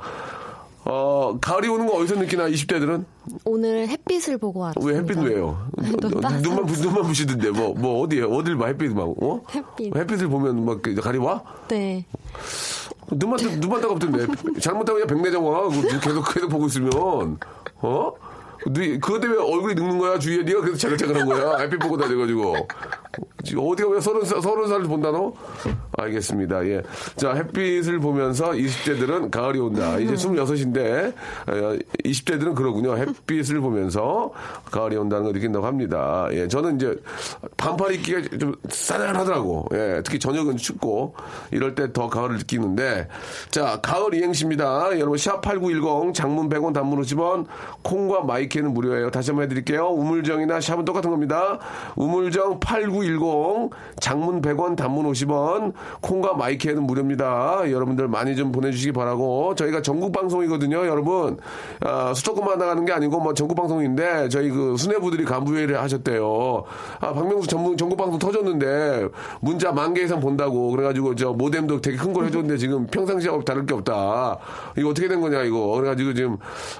어, 0.84 1.38
가을이 1.40 1.68
오는 1.68 1.86
거 1.86 1.94
어디서 1.98 2.16
느끼나, 2.16 2.48
20대들은? 2.50 3.06
오늘 3.46 3.88
햇빛을 3.88 4.38
보고 4.40 4.62
왔습니다. 4.62 4.92
왜 4.92 5.00
햇빛 5.00 5.18
왜요? 5.20 5.68
눈만, 5.78 6.42
부-. 6.66 6.82
눈만 6.82 7.04
부시던데, 7.04 7.52
뭐, 7.52 7.74
뭐, 7.76 8.02
어디에, 8.02 8.24
어딜 8.24 8.58
봐, 8.58 8.66
햇빛 8.68 8.92
막, 8.94 9.04
어? 9.22 9.42
햇빛. 9.54 9.96
햇빛을 9.96 10.28
보면 10.28 10.66
막 10.66 10.82
가리 11.02 11.18
와? 11.20 11.42
네. 11.68 12.06
눈만, 13.12 13.38
뜨- 13.38 13.58
눈만 13.60 13.80
따갑던데. 13.82 14.26
잘못하면 14.60 15.06
그냥 15.06 15.08
백내장화. 15.08 15.62
그거 15.70 15.82
계속, 16.00 16.34
계속 16.34 16.50
보고 16.50 16.66
있으면. 16.66 16.90
어? 17.82 18.12
네, 18.68 18.98
그것 19.00 19.20
때문에 19.20 19.40
얼굴이 19.42 19.74
늙는 19.76 19.98
거야, 20.00 20.18
주위에. 20.18 20.44
네가 20.44 20.62
그래서 20.62 20.78
자글자글한 20.78 21.28
거야. 21.28 21.58
햇빛 21.60 21.78
보고 21.80 21.98
다녀가지고. 21.98 22.56
어디가 23.58 23.90
왜 23.90 24.00
서른 24.00 24.24
살, 24.24 24.42
서른 24.42 24.68
살을 24.68 24.86
본다, 24.86 25.12
너? 25.12 25.34
알겠습니다. 25.98 26.66
예. 26.68 26.82
자, 27.16 27.34
햇빛을 27.34 28.00
보면서 28.00 28.52
20대들은 28.52 29.30
가을이 29.32 29.60
온다. 29.60 29.98
이제 30.00 30.14
26인데, 30.14 31.14
20대들은 32.06 32.56
그러군요. 32.56 32.96
햇빛을 32.98 33.60
보면서 33.60 34.32
가을이 34.72 34.96
온다는 34.96 35.26
걸 35.26 35.34
느낀다고 35.34 35.66
합니다. 35.66 36.28
예. 36.32 36.48
저는 36.48 36.76
이제 36.76 36.96
반팔 37.58 37.96
입기가 37.96 38.38
좀 38.40 38.56
싸늘하더라고. 38.70 39.68
예. 39.74 40.02
특히 40.04 40.20
저녁은 40.20 40.58
춥고, 40.58 41.16
이럴 41.52 41.76
때 41.76 41.92
더 41.92 42.08
가을을 42.08 42.38
느끼는데, 42.38 43.08
자, 43.50 43.80
가을 43.82 44.14
이행시입니다. 44.14 44.98
여러분, 45.00 45.18
샵8910, 45.18 46.14
장문 46.14 46.48
100원, 46.48 46.74
단문 46.74 47.02
50원, 47.02 47.48
콩과 47.82 48.22
마이크는 48.24 48.74
무료예요. 48.74 49.12
다시 49.12 49.32
한번 49.32 49.44
해드릴게요. 49.46 49.88
우물정이나 49.88 50.62
샵은 50.62 50.86
똑같은 50.86 51.10
겁니다. 51.10 51.60
우물정 51.96 52.60
8910, 53.06 53.72
장문 54.00 54.42
100원, 54.42 54.76
단문 54.76 55.06
50원, 55.12 55.74
콩과 56.02 56.34
마이크는 56.36 56.84
무료입니다. 56.84 57.70
여러분들 57.72 58.08
많이 58.08 58.36
좀 58.36 58.52
보내주시기 58.52 58.92
바라고, 58.92 59.56
저희가 59.56 59.82
전국 59.82 60.12
방송이거든요, 60.12 60.86
여러분. 60.88 61.38
아, 61.82 62.14
수도권만 62.14 62.60
나가는 62.60 62.84
게 62.86 62.92
아니고, 62.94 63.20
뭐, 63.20 63.34
전국 63.34 63.56
방송인데, 63.56 64.30
저희 64.30 64.50
그 64.50 64.76
수뇌부들이 64.78 65.26
간부회의를 65.26 65.82
하셨대요. 65.82 66.64
아, 67.00 67.14
박명수 67.14 67.48
전국, 67.48 67.78
전국 67.78 67.98
방송 67.98 68.20
터졌는데, 68.20 69.08
문자 69.42 69.72
만 69.72 69.92
개 69.94 70.04
이상 70.04 70.20
본다고, 70.22 70.72
그래가지고, 70.72 71.16
저, 71.16 71.32
모뎀도 71.32 71.82
되게 71.82 71.98
큰 71.98 72.14
걸 72.14 72.26
해줬는데, 72.26 72.58
지금 72.58 72.88
평상시하고 72.88 73.44
다를 73.44 73.66
게 73.66 73.74
없다. 73.74 74.38
이거 74.78 74.90
어떻게 74.90 75.08
된 75.08 75.20
거냐, 75.22 75.44
이거. 75.44 75.68
그래가지고 75.76 76.14
지금, 76.14 76.38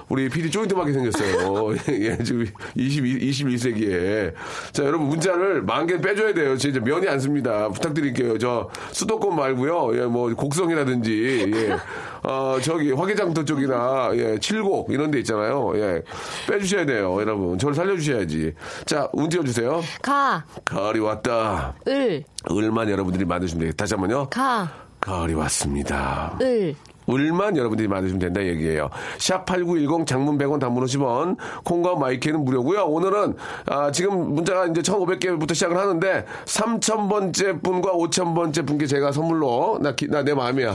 우리 0.08 0.28
PD 0.28 0.50
조인트맞게 0.50 0.92
생겼어요. 0.92 1.74
예, 2.00 2.18
지금 2.22 2.46
22, 2.74 3.30
21세기에. 3.30 4.32
자, 4.72 4.84
여러분, 4.84 5.08
문자를 5.08 5.62
만개 5.62 6.00
빼 6.00 6.11
줘야 6.14 6.32
돼요. 6.34 6.56
진짜 6.56 6.80
면이 6.80 7.08
안 7.08 7.18
씁니다. 7.18 7.68
부탁드릴게요. 7.68 8.38
저, 8.38 8.68
수도권 8.92 9.36
말고요. 9.36 10.00
예, 10.00 10.06
뭐, 10.06 10.32
곡성이라든지, 10.34 11.52
예. 11.54 11.76
어, 12.28 12.58
저기, 12.62 12.92
화개장터 12.92 13.44
쪽이나, 13.44 14.10
예, 14.14 14.38
칠곡, 14.38 14.90
이런 14.90 15.10
데 15.10 15.18
있잖아요. 15.20 15.72
예. 15.76 16.02
빼주셔야 16.48 16.86
돼요, 16.86 17.16
여러분. 17.20 17.58
저를 17.58 17.74
살려주셔야지. 17.74 18.54
자, 18.84 19.08
운 19.12 19.28
띄워주세요. 19.28 19.82
가, 20.02 20.44
가을이 20.64 21.00
왔다. 21.00 21.74
을, 21.88 22.24
을만 22.50 22.90
여러분들이 22.90 23.24
만드시면 23.24 23.60
되겠다. 23.60 23.76
다시 23.84 23.94
한 23.94 24.00
번요. 24.02 24.28
가, 24.30 24.70
가을이 25.00 25.34
왔습니다. 25.34 26.36
을. 26.40 26.74
을만 27.12 27.56
여러분들이 27.56 27.88
만드시면 27.88 28.18
된다 28.20 28.42
얘기예요. 28.44 28.88
샵 29.18 29.44
8910 29.46 30.06
장문 30.06 30.38
100원 30.38 30.58
단문 30.60 30.84
50원 30.84 31.36
콩과 31.64 31.96
마이크는 31.96 32.44
무료고요. 32.44 32.84
오늘은 32.84 33.34
아, 33.66 33.90
지금 33.92 34.34
문자가 34.34 34.66
이제 34.66 34.80
1,500개부터 34.82 35.54
시작을 35.54 35.76
하는데 35.76 36.24
3,000번째 36.46 37.62
분과 37.62 37.92
5,000번째 37.92 38.66
분께 38.66 38.86
제가 38.86 39.12
선물로 39.12 39.80
나내 40.08 40.34
마음이야. 40.34 40.74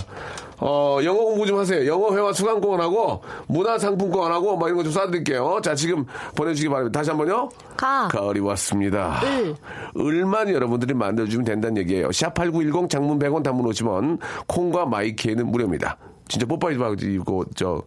어, 0.59 0.97
영어 1.03 1.19
공부 1.23 1.45
좀 1.45 1.59
하세요. 1.59 1.85
영어 1.85 2.15
회화 2.15 2.33
수강권하고 2.33 3.21
문화상품권하고 3.47 4.57
막 4.57 4.67
이런 4.67 4.77
거 4.77 4.83
좀 4.87 4.91
쏴드릴게요. 4.93 5.61
자, 5.61 5.75
지금 5.75 6.05
보내주시기 6.35 6.69
바랍니다. 6.69 6.99
다시 6.99 7.09
한 7.11 7.17
번요. 7.19 7.49
가. 7.75 8.07
가을이 8.09 8.39
왔습니다. 8.39 9.19
을. 9.23 9.55
을만 9.99 10.49
여러분들이 10.49 10.93
만들어주면 10.95 11.45
된다는 11.45 11.77
얘기예요. 11.77 12.07
샵8910 12.09 12.89
장문 12.89 13.19
100원 13.19 13.43
단문 13.43 13.69
50원 13.69 14.19
콩과 14.47 14.85
마이키에는 14.87 15.45
무료입니다. 15.47 15.97
진짜 16.27 16.45
뽀빠이 16.45 16.77
바지 16.77 17.13
입고 17.13 17.45
저 17.55 17.81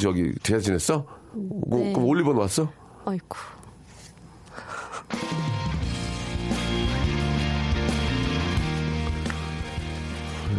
저기 0.00 0.32
제사 0.42 0.60
지냈어? 0.60 1.04
그- 1.70 1.76
네. 1.76 1.92
그럼 1.92 2.08
올리번 2.08 2.36
왔어? 2.36 2.70
아이고. 3.04 3.36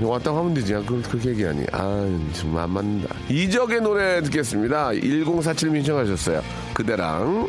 왔다고 0.02 0.40
하면 0.40 0.54
되지. 0.56 0.74
아, 0.74 0.80
그걸 0.80 1.02
그렇게 1.04 1.30
얘기하니. 1.30 1.66
아, 1.72 2.20
정말 2.34 2.64
안 2.64 2.72
맞는다. 2.72 3.16
이적의 3.30 3.82
노래 3.82 4.22
듣겠습니다. 4.24 4.94
1047 4.96 5.76
신청하셨어요. 5.84 6.42
그대랑. 6.74 7.48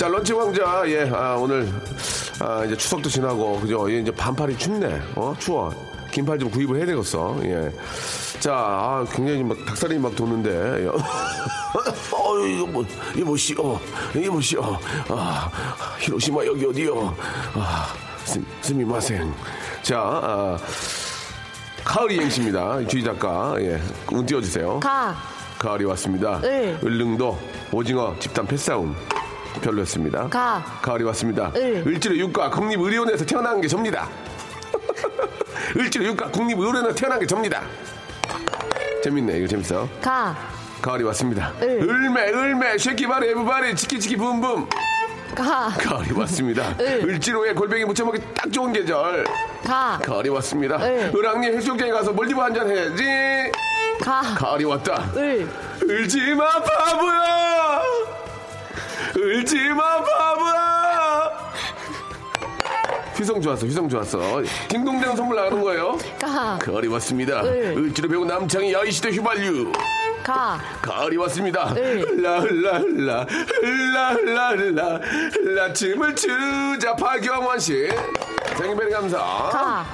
자, 0.00 0.08
런치 0.08 0.32
왕자. 0.32 0.82
예, 0.86 1.10
아, 1.12 1.36
오늘, 1.36 1.70
아, 2.38 2.64
이제 2.64 2.74
추석도 2.74 3.10
지나고, 3.10 3.60
그죠? 3.60 3.92
예, 3.92 3.98
이제 3.98 4.10
반팔이 4.10 4.56
춥네. 4.56 4.98
어, 5.14 5.36
추워. 5.38 5.70
긴팔 6.10 6.38
좀 6.38 6.50
구입을 6.50 6.78
해야 6.78 6.86
되겠어. 6.86 7.38
예. 7.44 7.70
자, 8.38 8.54
아, 8.54 9.04
굉장히 9.12 9.44
막 9.44 9.62
닭살이 9.66 9.98
막 9.98 10.16
도는데. 10.16 10.84
예. 10.84 10.88
어, 12.16 12.38
이거 12.46 12.66
뭐, 12.66 12.82
이거 13.14 13.26
뭐시오. 13.26 13.78
이게 14.14 14.30
뭐시오. 14.30 14.78
아, 15.10 15.50
히로시마 15.98 16.46
여기 16.46 16.64
어디요? 16.64 17.14
아, 17.56 17.88
스, 18.24 18.42
스미마생. 18.62 19.34
자, 19.82 20.00
아, 20.00 20.58
가을 21.84 22.10
이행시입니다. 22.12 22.86
주희 22.86 23.04
작가. 23.04 23.54
예. 23.58 23.78
운 24.10 24.24
띄워주세요. 24.24 24.80
가, 24.80 25.14
가을이 25.58 25.84
왔습니다. 25.84 26.40
을. 26.42 26.78
을릉도 26.82 27.38
오징어 27.70 28.16
집단 28.18 28.46
패싸움 28.46 28.96
별로였습니다. 29.60 30.28
가. 30.28 30.62
가을이 30.82 31.04
왔습니다. 31.04 31.52
을. 31.56 31.84
을지로 31.86 32.16
육가 32.16 32.50
국립의료원에서 32.50 33.24
태어난 33.24 33.60
게 33.60 33.68
접니다. 33.68 34.08
을지로 35.76 36.04
육가 36.06 36.30
국립의료원에서 36.30 36.94
태어난 36.94 37.18
게 37.20 37.26
접니다. 37.26 37.62
재밌네 39.02 39.38
이거 39.38 39.46
재밌어. 39.46 39.88
가, 40.02 40.36
가을이 40.82 41.04
왔습니다. 41.04 41.52
을. 41.62 41.68
을매 41.82 42.28
을매 42.28 42.78
쉐키바리 42.78 43.28
에브바리 43.30 43.74
치키치키 43.76 44.16
붐붐 44.16 44.66
가, 45.34 45.70
가을이 45.78 46.12
왔습니다. 46.12 46.74
을. 46.80 47.04
을지로에 47.08 47.54
골뱅이 47.54 47.84
무쳐먹기 47.84 48.20
딱 48.34 48.52
좋은 48.52 48.72
계절 48.72 49.24
가, 49.64 49.98
가을이 50.02 50.28
왔습니다. 50.30 50.76
을. 50.84 51.12
을왕리 51.14 51.46
해수욕장에 51.48 51.90
가서 51.92 52.12
몰디브 52.12 52.40
한잔 52.40 52.68
해야지. 52.68 53.04
가, 54.02 54.22
가을이 54.36 54.64
왔다. 54.64 55.10
을. 55.16 55.48
울지마 55.82 56.62
바보야 56.62 57.69
울지마 59.16 60.04
바보야 60.04 61.30
휘성 63.16 63.40
좋았어 63.40 63.66
휘성 63.66 63.88
좋았어 63.88 64.18
딩동댕 64.68 65.16
선물 65.16 65.36
나가는 65.36 65.60
거예요 65.60 65.98
가. 66.20 66.58
가을이 66.60 66.88
왔습니다 66.88 67.42
을. 67.42 67.74
을지로 67.76 68.08
배우 68.08 68.24
남창희 68.24 68.72
야이시대 68.72 69.10
휘발유 69.10 69.72
가. 70.24 70.58
가을이 70.80 71.16
왔습니다 71.18 71.70
을. 71.76 72.00
흘라 72.02 72.40
흘라 72.40 72.78
흘라 72.78 73.26
흘라 73.60 74.08
흘라 74.12 74.48
흘라 74.50 75.00
흘라 75.34 75.72
춤을 75.72 76.14
추자 76.16 76.94
박영원 76.96 77.58
씨 77.58 77.88
생일베리 78.56 78.90
감사 78.90 79.18
가. 79.18 79.84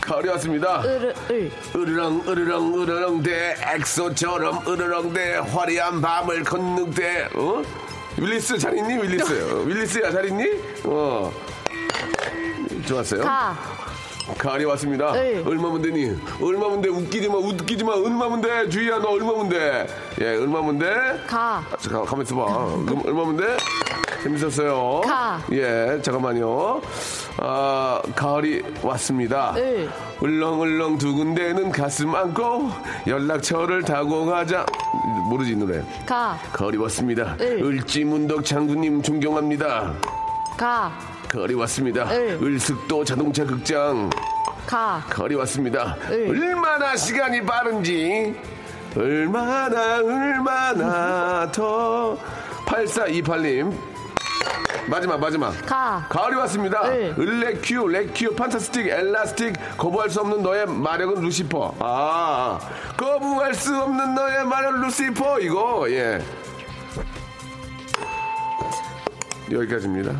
가을이 0.00 0.28
왔습니다 0.30 0.82
으르, 0.82 1.12
을. 1.30 1.50
으르렁 1.76 2.24
으르렁 2.26 2.82
으르렁 2.82 3.22
대 3.22 3.54
엑소처럼 3.76 4.66
으르렁 4.66 5.12
대 5.12 5.36
화려한 5.36 6.00
밤을 6.00 6.42
걷는 6.42 6.90
대 6.90 7.28
어? 7.36 7.62
윌리스 8.18 8.58
잘 8.58 8.76
있니? 8.76 8.94
윌리스. 9.02 9.64
윌리스야 9.66 10.10
잘 10.10 10.26
있니? 10.26 10.44
어. 10.84 11.32
좋았어요? 12.86 13.22
가. 13.22 13.56
가을이 14.38 14.64
왔습니다. 14.64 15.12
을. 15.14 15.42
얼마면 15.46 15.82
되니? 15.82 16.16
얼마면 16.40 16.80
돼? 16.80 16.88
웃기지 16.88 17.28
마 17.28 17.36
웃기지 17.36 17.84
마. 17.84 17.94
얼마면 17.94 18.40
돼? 18.40 18.68
주희야 18.68 18.98
너 18.98 19.08
얼마면 19.10 19.48
돼 19.48 19.86
예 20.20 20.36
얼마면 20.36 20.78
돼? 20.78 20.86
가. 21.26 21.64
아, 21.70 22.02
가만 22.04 22.22
있어봐. 22.24 22.44
그럼 22.86 23.02
얼마면 23.06 23.36
돼 23.38 23.56
재밌었어요 24.22 25.00
가. 25.04 25.40
예 25.52 25.98
잠깐만요 26.02 26.80
아 27.38 28.00
가을이 28.14 28.62
왔습니다 28.82 29.54
을. 29.56 29.90
울렁울렁 30.20 30.98
두근대는 30.98 31.70
가슴 31.72 32.14
안고 32.14 32.70
연락처를 33.06 33.82
타고 33.82 34.24
가자 34.26 34.64
모르지 35.28 35.52
이 35.52 35.56
노래 35.56 35.82
가. 36.06 36.38
가을이 36.52 36.76
왔습니다 36.78 37.36
을. 37.40 37.62
을지문덕 37.64 38.44
장군님 38.44 39.02
존경합니다 39.02 39.92
가. 40.56 40.92
가을이 41.28 41.54
왔습니다 41.54 42.08
을. 42.12 42.38
을숙도 42.40 43.04
자동차 43.04 43.44
극장 43.44 44.08
가. 44.66 45.02
가을이 45.10 45.34
왔습니다 45.36 45.96
을. 46.10 46.28
얼마나 46.28 46.94
시간이 46.96 47.42
빠른지 47.42 48.34
얼마나 48.96 49.96
얼마나 49.96 51.50
더 51.50 52.16
8428님 52.66 53.72
마지막 54.86 55.18
마지막 55.20 55.52
가. 55.66 56.06
가을이 56.08 56.36
왔습니다. 56.36 56.86
을. 56.88 57.14
을레큐, 57.18 57.86
레큐, 57.88 58.34
판타스틱, 58.34 58.86
엘라스틱, 58.88 59.54
거부할 59.76 60.10
수 60.10 60.20
없는 60.20 60.42
너의 60.42 60.66
마력은 60.66 61.22
루시퍼. 61.22 61.76
아, 61.78 62.58
거부할 62.96 63.54
수 63.54 63.76
없는 63.76 64.14
너의 64.14 64.44
마력 64.44 64.80
루시퍼. 64.80 65.40
이거, 65.40 65.86
예. 65.90 66.20
여기까지입니다. 69.50 70.16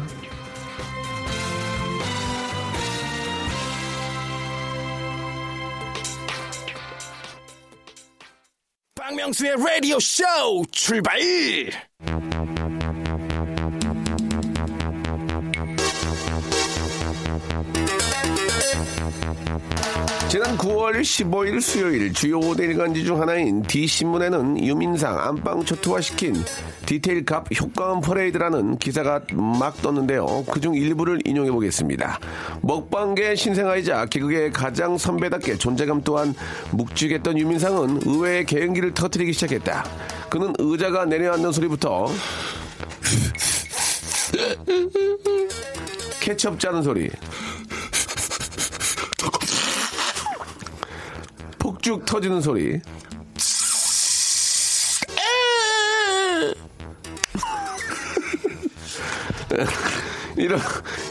박명수의 8.95 9.57
라디오 9.57 9.99
쇼 10.01 10.25
출발! 10.71 11.19
지난 20.33 20.57
9월 20.57 21.03
15일 21.03 21.61
수요일 21.61 22.11
주요 22.11 22.41
5대 22.41 22.61
일간지 22.61 23.05
중 23.05 23.21
하나인 23.21 23.61
D신문에는 23.65 24.65
유민상 24.65 25.19
안방 25.19 25.63
초토화시킨 25.63 26.35
디테일 26.87 27.27
값 27.27 27.49
효과음 27.61 28.01
퍼레이드라는 28.01 28.79
기사가 28.79 29.21
막 29.35 29.77
떴는데요. 29.83 30.43
그중 30.51 30.75
일부를 30.75 31.19
인용해 31.27 31.51
보겠습니다. 31.51 32.19
먹방계 32.63 33.35
신생아이자 33.35 34.07
개그의 34.07 34.53
가장 34.53 34.97
선배답게 34.97 35.59
존재감 35.59 36.01
또한 36.01 36.35
묵직했던 36.71 37.37
유민상은 37.37 38.01
의외의 38.07 38.47
개연기를 38.47 38.95
터뜨리기 38.95 39.35
시작했다. 39.35 39.85
그는 40.31 40.55
의자가 40.59 41.05
내려앉는 41.05 41.53
소리부터 41.53 42.07
케첩 46.23 46.59
짜는 46.59 46.83
소리 46.83 47.11
폭죽 51.83 52.05
터지는 52.07 52.41
소리. 52.41 52.81
이렇, 60.37 60.57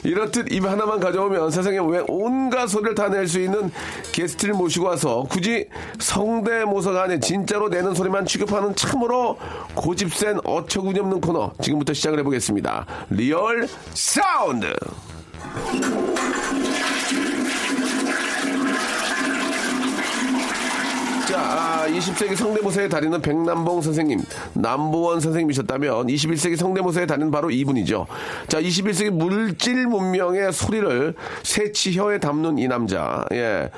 이렇듯 0.04 0.52
입 0.52 0.66
하나만 0.66 1.00
가져오면 1.00 1.52
세상에 1.52 1.78
왜 1.80 2.04
온갖 2.08 2.68
소리를 2.68 2.96
다 2.96 3.08
낼 3.10 3.28
수 3.28 3.40
있는 3.40 3.72
게스트를 4.14 4.54
모시고 4.56 4.86
와서 4.88 5.26
굳이 5.30 5.68
성대모사가 6.00 7.04
아닌 7.04 7.22
진짜로 7.22 7.70
내는 7.70 7.94
소리만 7.94 8.26
취급하는 8.26 8.76
참으로 8.76 9.38
고집센 9.76 10.40
어처구니 10.44 11.00
없는 11.00 11.22
코너 11.22 11.52
지금부터 11.62 11.94
시작을 11.94 12.20
해보겠습니다. 12.20 12.86
Real 13.12 13.68
sound! 13.94 14.74
자, 21.32 21.40
아, 21.40 21.88
20세기 21.88 22.36
성대모사의 22.36 22.90
달인은 22.90 23.22
백남봉 23.22 23.82
선생님, 23.82 24.20
남보원 24.54 25.22
선생님이셨다면 25.22 26.08
21세기 26.08 26.58
성대모사의 26.58 27.08
달인은 27.08 27.32
바로 27.32 27.50
이분이죠. 27.50 28.06
자, 28.50 28.62
21세기 28.62 29.12
물질 29.12 29.88
문명의 29.88 30.52
소리를 30.52 31.16
세 31.44 31.61
치 31.61 31.78
혀에 31.78 32.20
담는 32.20 32.58
이 32.58 32.68
남자. 32.68 33.26
예. 33.32 33.70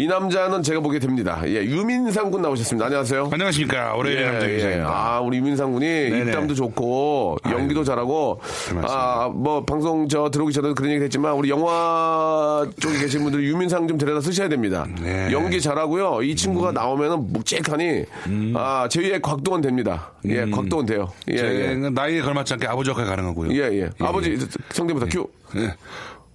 이 0.00 0.06
남자는 0.06 0.62
제가 0.62 0.80
보게 0.80 0.98
됩니다. 0.98 1.42
예. 1.44 1.62
유민상 1.62 2.30
군 2.30 2.40
나오셨습니다. 2.40 2.86
안녕하세요. 2.86 3.28
안녕하십니까. 3.30 3.92
남자 3.92 4.08
예, 4.48 4.52
예. 4.52 4.56
기자입니다. 4.56 4.88
아, 4.88 5.20
우리 5.20 5.36
유민상 5.36 5.72
군이 5.72 5.86
네네. 5.86 6.22
입담도 6.22 6.54
좋고 6.54 7.36
연기도 7.50 7.84
잘하고 7.84 8.40
고맙습니다. 8.70 8.88
아, 8.88 9.28
뭐 9.28 9.62
방송 9.66 10.08
저 10.08 10.30
들어오기 10.30 10.54
전에도 10.54 10.74
그런 10.74 10.92
얘기 10.92 11.04
했지만 11.04 11.34
우리 11.34 11.50
영화 11.50 12.66
쪽에 12.80 12.98
계신 12.98 13.22
분들 13.24 13.44
유민상 13.44 13.88
좀 13.88 13.98
데려다 13.98 14.22
쓰셔야 14.22 14.48
됩니다. 14.48 14.86
네. 15.02 15.30
연기 15.32 15.60
잘하고요. 15.60 16.22
이 16.22 16.30
음. 16.30 16.36
친구가 16.36 16.72
나오면은 16.72 17.30
묵직하니 17.34 18.06
아, 18.54 18.88
제2의 18.90 19.20
곽도원 19.20 19.60
됩니다. 19.60 20.12
예, 20.24 20.46
곽도원 20.46 20.86
돼요. 20.86 21.12
예, 21.30 21.34
예. 21.36 21.74
음. 21.74 21.82
제 21.82 21.90
나이에 21.90 22.22
걸맞지 22.22 22.54
않게 22.54 22.66
아버지 22.66 22.88
역할 22.88 23.04
가능하고요. 23.04 23.52
예, 23.52 23.80
예. 23.82 23.90
아버지 23.98 24.38
성대모사 24.70 25.08
큐. 25.10 25.28
예. 25.56 25.74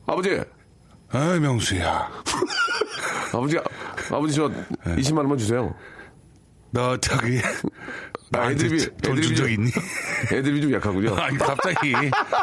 아버지. 0.05 0.39
아, 1.11 1.37
명수야. 1.39 2.09
아버지 3.33 3.57
아버지 4.11 4.35
저 4.35 4.47
네. 4.49 4.95
20만 4.95 5.17
원만 5.19 5.37
주세요. 5.37 5.73
너 6.71 6.97
저기 6.97 7.39
나한테 8.29 8.67
애드립이- 8.67 8.91
돈 9.03 9.13
애드립이 9.17 9.21
준적 9.27 9.45
좀- 9.45 9.49
있니? 9.53 9.71
애드립이 10.33 10.61
좀 10.61 10.73
약하고요. 10.73 11.15
아니 11.15 11.37
갑자기 11.37 11.93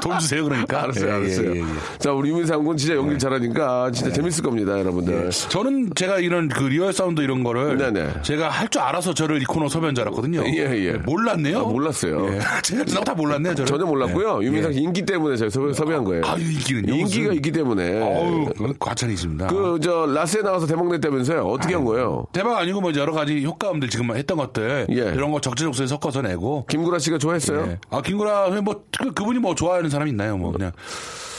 돈 0.01 0.19
주세요 0.19 0.45
그러니까. 0.45 0.85
알았어요, 0.85 1.09
예, 1.09 1.13
알았어요. 1.13 1.51
예, 1.51 1.57
예, 1.57 1.61
예. 1.61 1.65
자, 1.99 2.13
우리 2.13 2.31
유민상 2.31 2.63
군 2.65 2.77
진짜 2.77 2.95
연기 2.95 3.19
잘하니까 3.19 3.91
진짜 3.91 4.13
재밌을 4.13 4.43
겁니다, 4.45 4.79
여러분들. 4.79 5.31
저는 5.31 5.91
제가 5.95 6.19
이런 6.21 6.49
그 6.49 6.65
real 6.65 6.93
sound 6.93 7.21
이런 7.21 7.43
거를 7.45 7.77
네네. 7.77 8.23
제가 8.23 8.49
할 8.49 8.69
줄 8.73 8.81
알아서 8.81 9.13
저를 9.13 9.43
이 9.43 9.45
코너 9.45 9.69
섭외한 9.69 9.95
줄 9.95 10.03
알았거든요. 10.05 10.45
예, 10.47 10.71
예. 10.87 10.93
몰랐네요. 10.93 11.59
아, 11.59 11.63
몰랐어요. 11.65 12.27
예. 12.33 12.39
제가 12.63 13.05
다 13.05 13.13
몰랐네요. 13.15 13.55
저를. 13.55 13.67
전혀 13.67 13.85
몰랐고요. 13.85 14.41
예. 14.43 14.47
유민상 14.47 14.71
예. 14.73 14.77
씨 14.77 14.81
인기 14.83 15.05
때문에 15.05 15.37
제가 15.37 15.51
섭외, 15.51 15.73
섭외한 15.75 16.05
거예요. 16.05 16.23
아유, 16.25 16.41
인기는요? 16.41 16.95
인기가 16.95 17.21
무슨- 17.25 17.35
있기 17.35 17.53
때문에. 17.53 18.01
어우, 18.01 18.45
그건 18.57 18.75
과찬이 18.79 19.13
있습니다. 19.13 19.49
그, 19.49 19.79
저, 19.83 20.07
라스에 20.07 20.41
나가서 20.43 20.67
대박 20.67 20.89
냈다면서요? 20.89 21.41
어떻게 21.43 21.75
한 21.75 21.85
거예요? 21.85 22.27
대박 22.33 22.57
아니고 22.59 22.81
뭐 22.81 22.93
여러 22.97 23.13
가지 23.13 23.45
효과음들 23.45 23.91
지금 23.91 24.15
했던 24.17 24.39
것들 24.39 24.87
예. 24.91 24.95
이런 25.15 25.31
거 25.33 25.41
적 25.43 25.57
재적소에 25.73 25.87
섞어서 25.87 26.23
내고 26.23 26.65
김구라 26.69 26.99
씨가 26.99 27.19
좋아했어요? 27.19 27.65
예. 27.69 27.79
아 27.91 28.01
김구라 28.01 28.51
뭐 28.63 28.85
그, 28.97 29.13
그분이 29.13 29.39
뭐 29.39 29.55
좋아하는 29.55 29.91
사람 29.91 30.07
있나요? 30.09 30.37
뭐 30.37 30.53
그냥 30.53 30.73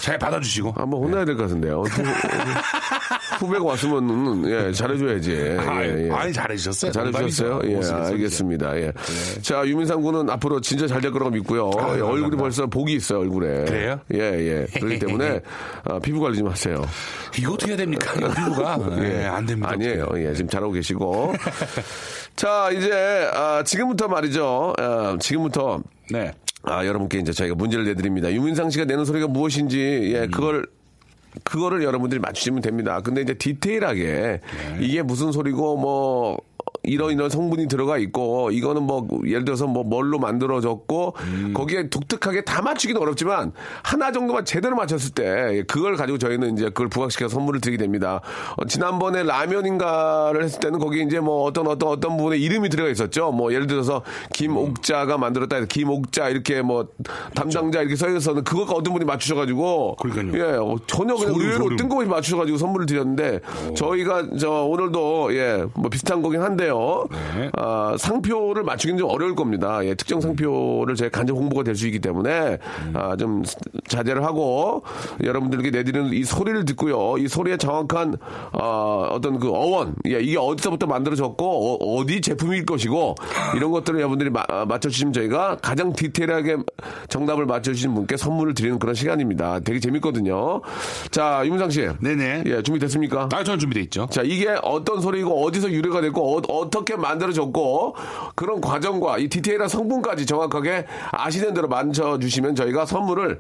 잘 0.02 0.20
받아주시고 0.20 0.74
한번 0.76 1.02
혼나야 1.02 1.24
될것 1.24 1.46
같은데요. 1.48 1.82
후, 1.84 2.04
후배가 3.40 3.64
왔으면, 3.64 4.44
예, 4.50 4.74
잘해줘야지. 4.74 5.56
아, 5.66 5.82
예, 5.82 6.08
예. 6.08 6.12
아니 6.12 6.34
잘해주셨어요. 6.34 6.92
잘해주셨어요? 6.92 7.62
예, 7.64 7.80
알겠습니다. 8.10 8.78
예. 8.82 8.92
자, 9.42 9.66
유민상 9.66 10.02
군은 10.02 10.30
앞으로 10.30 10.60
진짜 10.60 10.88
잘 10.88 11.00
될 11.00 11.10
거라고 11.12 11.32
믿고요. 11.32 11.72
예, 11.74 11.80
얼굴이 11.80 12.02
감사합니다. 12.02 12.38
벌써 12.38 12.68
복이 12.68 12.94
있어요, 12.96 13.20
얼굴에. 13.22 13.64
그래요? 13.64 14.00
예, 14.14 14.20
예. 14.20 14.68
그렇기 14.78 15.00
때문에, 15.00 15.40
아, 15.90 16.00
피부 16.00 16.20
관리 16.20 16.38
좀 16.38 16.50
하세요. 16.50 16.82
이거 17.40 17.54
어떻게 17.54 17.72
해야 17.72 17.78
됩니까? 17.78 18.14
이 18.16 18.20
피부가 18.20 18.78
예, 19.04 19.26
안 19.26 19.46
됩니다. 19.46 19.70
아니에요. 19.72 20.08
예, 20.18 20.34
지금 20.34 20.50
잘하고 20.50 20.74
계시고. 20.74 21.34
자, 22.36 22.70
이제, 22.72 23.30
아, 23.34 23.64
지금부터 23.64 24.08
말이죠. 24.08 24.74
아, 24.78 25.18
지금부터, 25.20 25.82
네. 26.12 26.32
아, 26.64 26.86
여러분께 26.86 27.20
이제 27.20 27.32
저희가 27.32 27.56
문제를 27.56 27.86
내드립니다. 27.86 28.32
유민상 28.32 28.70
씨가 28.70 28.86
내는 28.86 29.06
소리가 29.06 29.28
무엇인지, 29.28 29.78
음. 29.78 30.04
예, 30.16 30.28
그걸, 30.28 30.66
그거를 31.44 31.84
여러분들이 31.84 32.20
맞추시면 32.20 32.62
됩니다. 32.62 33.02
근데 33.02 33.22
이제 33.22 33.34
디테일하게 33.34 34.04
네. 34.04 34.42
이게 34.80 35.02
무슨 35.02 35.32
소리고 35.32 35.78
뭐 35.78 36.38
이런 36.86 37.12
이런 37.14 37.30
성분이 37.30 37.70
들어가 37.70 37.98
있고 37.98 38.52
이거는 38.52 38.84
뭐 38.84 39.08
예를 39.26 39.46
들어서 39.46 39.68
뭐 39.68 39.84
뭘로 39.86 40.20
만들어졌고 40.20 41.16
음. 41.18 41.54
거기에 41.54 41.90
독특하게 41.90 42.44
다 42.44 42.62
맞추기는 42.62 43.02
어렵지만 43.02 43.54
하나 43.84 44.12
정도만 44.12 44.44
제대로 44.44 44.76
맞췄을 44.76 45.12
때 45.12 45.64
그걸 45.70 45.96
가지고 45.96 46.18
저희는 46.18 46.58
이제 46.58 46.66
그걸 46.66 46.90
부각시켜서 46.90 47.36
선물을 47.36 47.62
드리게 47.62 47.78
됩니다. 47.82 48.20
어, 48.58 48.66
지난번에 48.66 49.24
라면인가를 49.24 50.44
했을 50.44 50.60
때는 50.60 50.80
거기 50.80 51.02
이제 51.04 51.22
뭐 51.22 51.44
어떤 51.44 51.68
어떤 51.68 51.88
어떤 51.88 52.18
부분에 52.18 52.38
이름이 52.38 52.68
들어가 52.68 52.90
있었죠. 52.90 53.32
뭐 53.32 53.54
예를 53.54 53.66
들어서 53.68 54.02
김옥자가 54.34 55.18
만들었다 55.18 55.56
해서 55.56 55.68
김옥자 55.70 56.28
이렇게 56.28 56.62
뭐 56.62 56.90
담당자 57.34 57.80
이렇게 57.80 57.96
써 57.96 58.10
있어서는 58.10 58.44
그거 58.44 58.64
어떤 58.74 58.94
분이 58.94 59.06
맞추셔가지고 59.06 59.96
그러니까요. 60.02 60.44
예 60.44 60.58
어, 60.58 60.76
전혀 60.86 61.14
그냥 61.16 61.34
소름, 61.34 61.42
의외로 61.42 61.64
소름. 61.64 61.78
뜬금없이 61.78 62.10
맞추셔가지고 62.10 62.58
선물을 62.58 62.86
드렸는데 62.88 63.40
저희가 63.78 64.28
저 64.38 64.64
오늘도 64.64 65.34
예뭐 65.34 65.90
비슷한 65.90 66.22
거긴 66.22 66.42
한데요. 66.42 66.73
네. 67.36 67.50
아, 67.58 67.96
상표를 67.98 68.64
맞추기는 68.64 68.98
좀 69.00 69.10
어려울 69.10 69.36
겁니다. 69.36 69.84
예, 69.86 69.96
특정 69.96 70.22
상표를 70.22 70.96
저희 70.96 71.10
간접 71.10 71.36
홍보가 71.36 71.64
될 71.64 71.74
수 71.76 71.88
있기 71.88 72.00
때문에 72.00 72.60
아, 72.94 73.16
좀 73.18 73.42
자제를 73.88 74.24
하고 74.24 74.84
여러분들에게 75.24 75.72
내드리는 75.72 76.14
이 76.14 76.24
소리를 76.24 76.66
듣고요. 76.66 77.18
이 77.18 77.28
소리의 77.28 77.58
정확한 77.58 78.18
어, 78.52 79.08
어떤 79.12 79.40
그 79.40 79.50
어원, 79.50 79.96
예, 80.08 80.20
이게 80.20 80.38
어디서부터 80.38 80.86
만들어졌고 80.86 81.98
어, 82.00 82.06
디 82.06 82.22
제품일 82.22 82.66
것이고 82.66 83.16
이런 83.56 83.72
것들을 83.72 84.00
여러분들이 84.00 84.30
마- 84.30 84.44
아, 84.48 84.66
맞춰주시면 84.66 85.14
저희가 85.14 85.58
가장 85.62 85.94
디테일하게 85.94 86.58
정답을 87.10 87.46
맞춰주신 87.48 87.94
분께 87.96 88.18
선물을 88.18 88.54
드리는 88.54 88.78
그런 88.80 88.94
시간입니다. 88.96 89.60
되게 89.62 89.80
재밌거든요. 89.80 90.62
자, 91.12 91.42
윤상 91.46 91.70
씨. 91.72 91.88
네네. 92.02 92.44
예, 92.46 92.62
준비됐습니까? 92.62 93.30
아, 93.34 93.44
저는 93.44 93.60
준비돼 93.60 93.82
있죠. 93.82 94.08
자, 94.12 94.22
이게 94.24 94.56
어떤 94.62 95.02
소리고 95.02 95.44
어디서 95.46 95.72
유래가 95.72 96.02
됐고 96.02 96.38
어, 96.38 96.63
떻게 96.70 96.96
만들어졌고 96.96 97.96
그런 98.36 98.62
과정과 98.62 99.18
이 99.20 99.28
디테일한 99.28 99.68
성분까지 99.68 100.26
정확하게 100.26 100.86
아시는 101.12 101.54
대로 101.54 101.68
맞춰 101.68 102.18
주시면 102.20 102.56
저희가 102.56 102.86
선물을 102.86 103.40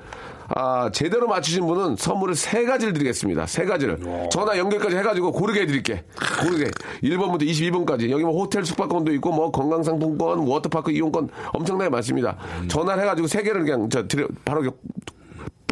아, 0.55 0.91
제대로 0.91 1.27
맞추신 1.27 1.65
분은 1.65 1.95
선물을 1.95 2.35
세 2.35 2.65
가지를 2.65 2.93
드리겠습니다. 2.93 3.45
세 3.47 3.65
가지를. 3.65 3.99
전화 4.29 4.57
연결까지 4.57 4.95
해가지고 4.97 5.31
고르게 5.31 5.61
해드릴게. 5.61 6.03
고르게. 6.41 6.69
1번부터 7.03 7.43
22번까지. 7.43 8.09
여기 8.09 8.23
뭐 8.23 8.39
호텔 8.39 8.65
숙박권도 8.65 9.13
있고 9.13 9.31
뭐 9.31 9.51
건강상품권, 9.51 10.39
워터파크 10.39 10.91
이용권 10.91 11.29
엄청나게 11.53 11.89
많습니다. 11.89 12.37
전화를 12.67 13.03
해가지고 13.03 13.27
세 13.27 13.41
개를 13.41 13.63
그냥 13.63 13.89
저 13.89 14.07
드려, 14.07 14.27
바로 14.45 14.63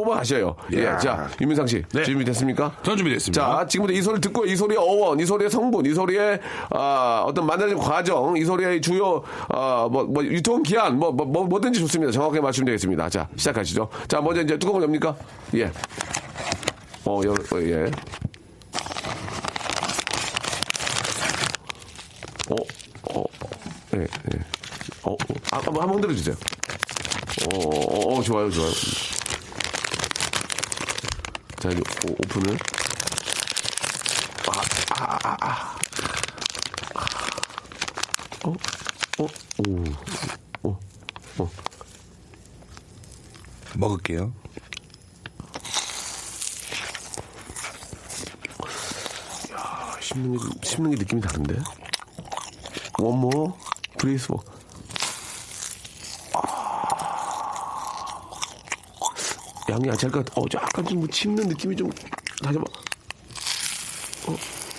뽑아 0.01 0.17
가셔요. 0.17 0.55
예. 0.73 0.85
야. 0.85 0.97
자, 0.97 1.29
윤민상 1.39 1.67
씨. 1.67 1.83
네. 1.93 2.03
준비됐습니까? 2.03 2.75
저는 2.83 2.97
준비됐습니다. 2.97 3.57
자, 3.59 3.67
지금부터 3.67 3.97
이 3.97 4.01
소리를 4.01 4.21
듣고 4.21 4.45
이 4.45 4.55
소리의 4.55 4.79
어원, 4.79 5.19
이 5.19 5.25
소리의 5.25 5.49
성분, 5.49 5.85
이 5.85 5.93
소리의 5.93 6.39
아, 6.71 7.23
어떤 7.25 7.45
만들어진 7.45 7.77
과정, 7.77 8.35
이 8.35 8.43
소리의 8.43 8.81
주요 8.81 9.23
아, 9.49 9.87
뭐, 9.91 10.03
뭐 10.03 10.23
유통 10.23 10.63
기한, 10.63 10.97
뭐, 10.97 11.11
뭐, 11.11 11.25
뭐 11.25 11.43
뭐든지 11.45 11.79
좋습니다. 11.79 12.11
정확하게 12.11 12.41
맞추면 12.41 12.65
되겠습니다. 12.65 13.09
자, 13.09 13.27
시작하시죠. 13.35 13.89
자, 14.07 14.21
먼저 14.21 14.41
이제 14.41 14.57
뚜껑을 14.57 14.83
엽니까? 14.83 15.15
예. 15.55 15.71
어, 17.05 17.21
열, 17.23 17.31
어, 17.31 17.61
예. 17.61 17.91
어, 22.49 22.55
어, 23.13 23.23
예, 23.95 23.99
예. 24.01 24.07
어, 25.03 25.11
어, 25.11 25.15
아, 25.51 25.57
한번 25.57 25.81
한번 25.81 25.95
흔들어 25.95 26.13
주세요. 26.13 26.35
어, 27.53 27.57
어, 27.57 28.17
어, 28.17 28.21
좋아요, 28.21 28.49
좋아요. 28.49 28.71
자, 31.61 31.69
이제 31.69 31.81
오- 32.07 32.11
오픈을. 32.13 32.57
어, 38.43 38.51
어, 39.19 39.27
오, 40.63 40.69
어, 40.69 40.79
어. 41.37 41.51
먹을게요. 43.75 44.33
아, 49.53 49.97
씹는 50.01 50.37
게, 50.37 50.43
씹는 50.67 50.89
게 50.91 50.95
느낌이 50.97 51.21
다른데? 51.21 51.59
원모, 52.99 53.55
브레이스 53.99 54.31
워. 54.31 54.43
양이 59.71 59.87
같아. 59.87 60.07
어, 60.35 60.47
저 60.49 60.57
약간 60.59 60.85
좀뭐 60.85 61.07
씹는 61.11 61.47
느낌이 61.47 61.75
좀, 61.75 61.89
다시 62.43 62.57
한번. 62.57 62.65
어, 64.27 64.35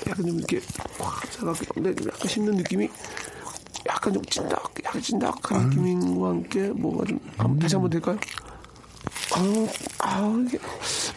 약간 0.09 0.27
좀 0.27 0.39
이렇게, 0.39 0.61
확, 0.99 1.33
차갑게, 1.33 1.67
근데 1.75 1.91
약간 2.07 2.29
씹는 2.29 2.57
느낌이, 2.57 2.89
약간 3.87 4.13
좀 4.13 4.23
찐득, 4.27 4.59
약간 4.85 5.01
찐득한 5.03 5.69
느낌과 5.71 6.29
함께, 6.29 6.69
뭐가 6.69 7.05
좀, 7.07 7.19
한번 7.39 7.59
다시 7.59 7.75
한번 7.75 7.91
될까요? 7.91 8.19
아우, 9.35 9.69
아우, 9.99 10.43
이게, 10.45 10.59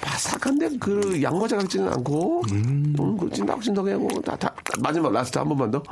바삭한데, 0.02 0.78
그, 0.80 1.22
양과자 1.22 1.58
같지는 1.58 1.90
않고, 1.90 2.44
음, 2.52 3.18
그 3.18 3.30
찐득찐득하고, 3.30 4.22
다, 4.22 4.36
다, 4.38 4.56
마지막 4.80 5.12
last 5.12 5.38
한 5.38 5.50
번만 5.50 5.70
더. 5.70 5.84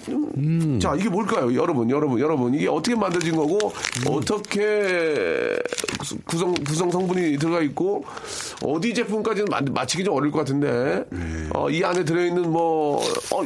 좀, 0.00 0.78
자, 0.80 0.94
이게 0.98 1.08
뭘까요? 1.08 1.54
여러분, 1.54 1.88
여러분, 1.90 2.18
여러분. 2.18 2.54
이게 2.54 2.68
어떻게 2.68 2.96
만들어진 2.96 3.36
거고, 3.36 3.72
어떻게 4.08 5.56
구성, 6.26 6.54
구성 6.54 6.90
성분이 6.90 7.38
들어가 7.38 7.60
있고, 7.62 8.04
어디 8.64 8.94
제품까지는 8.94 9.46
마- 9.50 9.60
맞히기 9.60 10.04
좀 10.04 10.14
어려울 10.14 10.30
것 10.32 10.38
같은데, 10.40 11.04
어, 11.54 11.68
이 11.70 11.82
안에 11.84 12.04
들어있는 12.04 12.50
뭐, 12.50 13.02
어, 13.32 13.42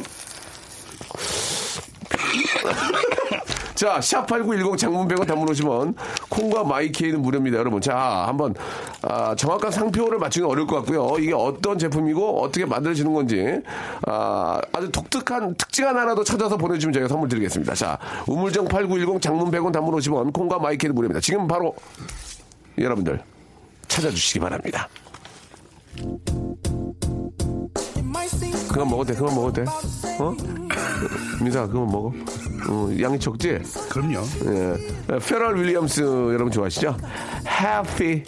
자, 3.77 3.99
샵8910 3.99 4.75
장문 4.75 5.07
100원 5.07 5.27
단문 5.27 5.47
오시면 5.51 5.93
콩과 6.29 6.63
마이케이는 6.63 7.21
무료입니다, 7.21 7.59
여러분. 7.59 7.79
자, 7.79 7.95
한번 8.25 8.55
아, 9.03 9.35
정확한 9.35 9.69
상표를 9.69 10.17
맞추기는 10.17 10.49
어려울 10.49 10.65
것 10.65 10.77
같고요. 10.77 11.19
이게 11.19 11.31
어떤 11.31 11.77
제품이고 11.77 12.41
어떻게 12.41 12.65
만들어지는 12.65 13.13
건지 13.13 13.61
아, 14.07 14.59
아주 14.73 14.91
독특한 14.91 15.53
특징 15.53 15.87
하나라도 15.87 16.23
찾아서 16.23 16.57
보내주시면 16.57 16.91
저희가 16.91 17.07
선물 17.07 17.29
드리겠습니다. 17.29 17.75
자, 17.75 17.99
우물정 18.25 18.65
8910 18.65 19.21
장문 19.21 19.51
100원 19.51 19.71
단문 19.71 19.93
오시면 19.93 20.31
콩과 20.31 20.57
마이케이는 20.57 20.95
무료입니다. 20.95 21.19
지금 21.19 21.47
바로 21.47 21.75
여러분들 22.79 23.21
찾아주시기 23.87 24.39
바랍니다. 24.39 24.89
그만 28.71 28.89
먹어도 28.89 29.13
돼, 29.13 29.19
그만 29.19 29.35
먹어도 29.35 29.63
돼. 29.63 29.65
어? 30.19 30.33
민사, 31.41 31.67
그만 31.67 31.87
먹어. 31.87 32.11
어, 32.69 32.89
양이 33.01 33.19
적지? 33.19 33.59
그럼요. 33.89 34.21
예. 34.45 35.19
페럴 35.19 35.59
윌리엄스 35.61 36.01
여러분 36.01 36.51
좋아하시죠? 36.51 36.97
Happy. 37.45 38.23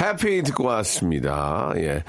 해피 0.00 0.42
듣고 0.42 0.64
왔습니다. 0.64 1.72
예. 1.76 2.02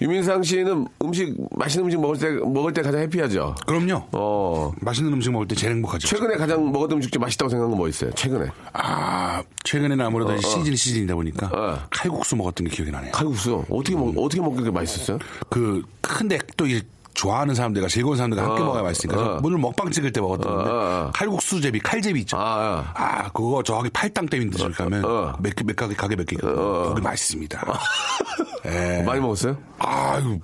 유민상 0.00 0.42
씨는 0.42 0.86
음식, 1.02 1.34
맛있는 1.56 1.86
음식 1.86 2.00
먹을 2.00 2.18
때, 2.18 2.30
먹을 2.30 2.72
때 2.72 2.82
가장 2.82 3.00
해피하죠? 3.00 3.54
그럼요. 3.66 4.06
어. 4.12 4.72
맛있는 4.80 5.12
음식 5.12 5.30
먹을 5.32 5.48
때 5.48 5.54
제일 5.54 5.72
행복하죠. 5.74 6.06
최근에 6.06 6.36
가장 6.36 6.70
먹었던 6.70 6.98
음식 6.98 7.12
중 7.12 7.20
맛있다고 7.20 7.48
생각한 7.48 7.70
건뭐 7.72 7.88
있어요? 7.88 8.12
최근에. 8.12 8.46
아, 8.72 9.42
최근에는 9.64 10.04
아무래도 10.04 10.34
이제 10.34 10.46
시즌이 10.48 10.76
시즌이다 10.76 11.14
보니까 11.14 11.46
어. 11.52 11.78
칼국수 11.90 12.36
먹었던 12.36 12.68
게 12.68 12.74
기억이 12.76 12.90
나네요. 12.92 13.12
칼국수. 13.12 13.64
어떻게 13.68 13.96
먹, 13.96 14.12
어떻게 14.16 14.40
먹는 14.40 14.62
게 14.64 14.70
맛있었어요? 14.70 15.18
그 15.50 15.82
큰데 16.00 16.38
또 16.56 16.66
이제 16.66 16.82
좋아하는 17.14 17.54
사람들과 17.54 17.88
즐거운 17.88 18.16
사람들과 18.16 18.48
함께 18.48 18.62
어, 18.62 18.66
먹어야 18.66 18.82
맛있으니까 18.82 19.20
어. 19.36 19.40
오늘 19.42 19.58
먹방 19.58 19.90
찍을 19.90 20.12
때 20.12 20.20
먹었던 20.20 20.54
건데 20.54 20.70
어, 20.70 20.74
어. 20.74 21.10
칼국수제비 21.14 21.80
칼제비 21.80 22.20
있죠. 22.20 22.36
아, 22.38 22.84
아, 22.94 23.28
그거 23.32 23.62
저기 23.62 23.88
팔당 23.90 24.26
때민 24.26 24.50
데를 24.50 24.72
가면 24.72 25.04
어. 25.04 25.32
몇, 25.40 25.54
개- 25.54 25.64
몇 25.64 25.76
가게 25.76 25.94
가게 25.94 26.16
몇 26.16 26.26
개가 26.26 26.52
거기 26.54 27.00
맛있습니다. 27.02 27.78
예. 28.66 29.02
많이 29.02 29.20
먹었어요? 29.20 29.56
아유 29.78 30.38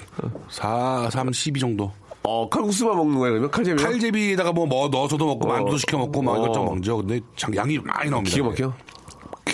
4, 0.51 1.09
3, 1.11 1.33
12 1.33 1.61
정도. 1.61 1.93
어, 2.25 2.47
칼국수만 2.49 2.95
먹는 2.97 3.19
거예요, 3.19 3.33
그러면? 3.33 3.51
칼제비? 3.51 3.83
칼제비에다가 3.83 4.53
뭐, 4.53 4.67
뭐 4.67 4.89
넣어서도 4.89 5.25
먹고 5.25 5.49
어. 5.49 5.53
만두도 5.53 5.79
시켜 5.79 5.97
먹고 5.97 6.21
막 6.21 6.33
어. 6.33 6.45
이것저것 6.45 6.75
먹죠. 6.75 6.97
근데 6.99 7.21
참 7.37 7.55
양이 7.57 7.79
많이 7.79 8.11
나옵니다. 8.11 8.35
기가 8.35 8.49
막혀? 8.49 8.73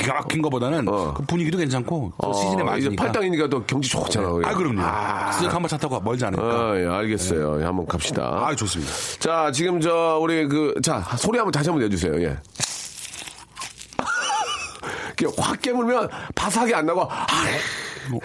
기가 0.04 0.14
막힌 0.14 0.42
거보다는 0.42 0.88
어. 0.88 1.14
그 1.14 1.22
분위기도 1.24 1.58
괜찮고 1.58 2.12
또 2.22 2.32
시즌에 2.32 2.62
어, 2.62 2.76
이제 2.76 2.88
맞으니까. 2.88 3.02
팔당이니까 3.04 3.48
또 3.48 3.64
경치 3.64 3.90
좋잖아요. 3.90 4.40
아 4.44 4.54
그럼요. 4.54 4.80
아, 4.80 5.30
쓱 5.32 5.48
한번 5.48 5.68
차 5.68 5.76
타고 5.76 6.00
멀지 6.00 6.24
않으니까. 6.24 6.46
아, 6.46 6.80
예, 6.80 6.86
알겠어요. 6.86 7.60
예, 7.60 7.64
한번 7.64 7.86
갑시다. 7.86 8.22
아 8.46 8.54
좋습니다. 8.54 8.92
자, 9.18 9.50
지금 9.52 9.80
저, 9.80 10.18
우리 10.20 10.46
그, 10.46 10.74
자, 10.82 11.00
소리 11.16 11.38
한번 11.38 11.52
다시 11.52 11.68
한번 11.70 11.86
내주세요, 11.88 12.20
예. 12.22 12.36
확 15.38 15.60
깨물면 15.62 16.08
바삭이 16.34 16.74
안 16.74 16.84
나고 16.86 17.02
아, 17.10 17.26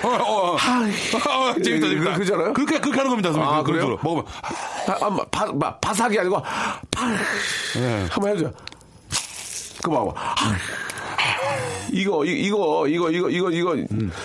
어, 0.03 0.09
어, 0.09 0.51
어. 0.53 0.57
아, 0.57 1.53
재밌다, 1.63 1.87
그- 1.87 1.89
재밌다. 1.93 2.13
그러잖아요? 2.15 2.53
그렇게, 2.53 2.79
그렇게 2.79 2.97
하는 2.97 3.09
겁니다. 3.09 3.29
아, 3.35 3.63
그- 3.63 3.71
그래요? 3.71 3.81
그거로. 3.87 3.99
먹으면. 4.03 4.25
아, 4.87 5.05
아, 5.05 5.25
바, 5.31 5.45
바, 5.57 5.79
바삭이 5.79 6.19
아니고 6.19 6.41
파 6.41 7.07
네. 7.75 8.07
한번 8.09 8.35
해줘. 8.35 8.51
그거 9.81 10.05
봐봐. 10.13 10.35
이거 11.91 12.25
이- 12.25 12.41
이거 12.45 12.87
이 12.87 12.97
거 12.97 13.09
이거 13.09 13.29
이거 13.29 13.49
이거 13.51 13.75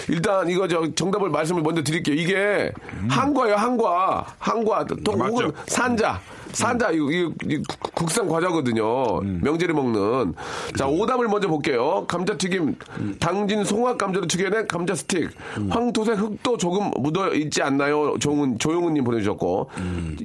일단 0.09 0.49
이거 0.49 0.67
저 0.69 0.83
정답을 0.95 1.31
말씀을 1.31 1.63
먼저 1.63 1.83
드릴게요. 1.83 2.15
이게 2.17 2.71
한과예요, 3.09 3.57
한과. 3.57 4.27
한과 4.39 4.87
또 5.05 5.17
맞죠. 5.17 5.33
혹은 5.33 5.53
산자. 5.67 6.21
산자 6.53 6.93
이거, 6.93 7.11
이거, 7.11 7.33
이거 7.49 7.63
국- 7.81 7.95
국산 7.95 8.29
과자거든요. 8.29 9.21
명절에 9.23 9.73
먹는. 9.73 10.35
자 10.77 10.87
오답을 10.87 11.27
먼저 11.27 11.49
볼게요. 11.49 12.05
감자튀김, 12.07 12.77
당진 13.19 13.65
송화 13.65 13.97
감자로 13.97 14.27
튀겨낸 14.29 14.69
감자 14.69 14.95
스틱, 14.95 15.31
황토색 15.69 16.17
흙도 16.17 16.57
조금 16.57 16.91
묻어 17.01 17.35
있지 17.35 17.61
않나요? 17.61 18.17
조용은 18.21 18.59
조용은 18.61 18.95
님 18.95 19.03
보내주셨고, 19.03 19.69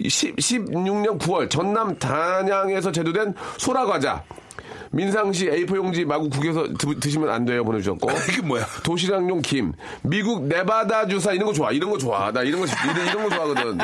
10, 0.08 0.36
16년 0.36 1.18
9월 1.18 1.50
전남 1.50 1.98
단양에서 1.98 2.92
제조된 2.92 3.34
소라 3.58 3.86
과자. 3.86 4.24
민상시 4.92 5.50
A4 5.50 5.76
용지 5.76 6.06
마구 6.06 6.30
국에서 6.30 6.68
드, 6.74 7.10
시면안 7.10 7.46
돼요 7.46 7.64
보내주셨고 7.64 8.10
이게 8.32 8.42
뭐야? 8.42 8.66
도시락용 8.84 9.42
김 9.42 9.74
미국 10.02 10.44
네바다 10.46 11.08
주산 11.08 11.36
이런 11.36 11.48
거 11.48 11.54
좋아 11.54 11.72
이런 11.72 11.90
거 11.90 11.98
좋아 11.98 12.32
나 12.32 12.42
이런 12.42 12.62
거 12.62 12.68
이런, 12.68 13.08
이런 13.08 13.24
거 13.30 13.36
좋아하거든 13.36 13.78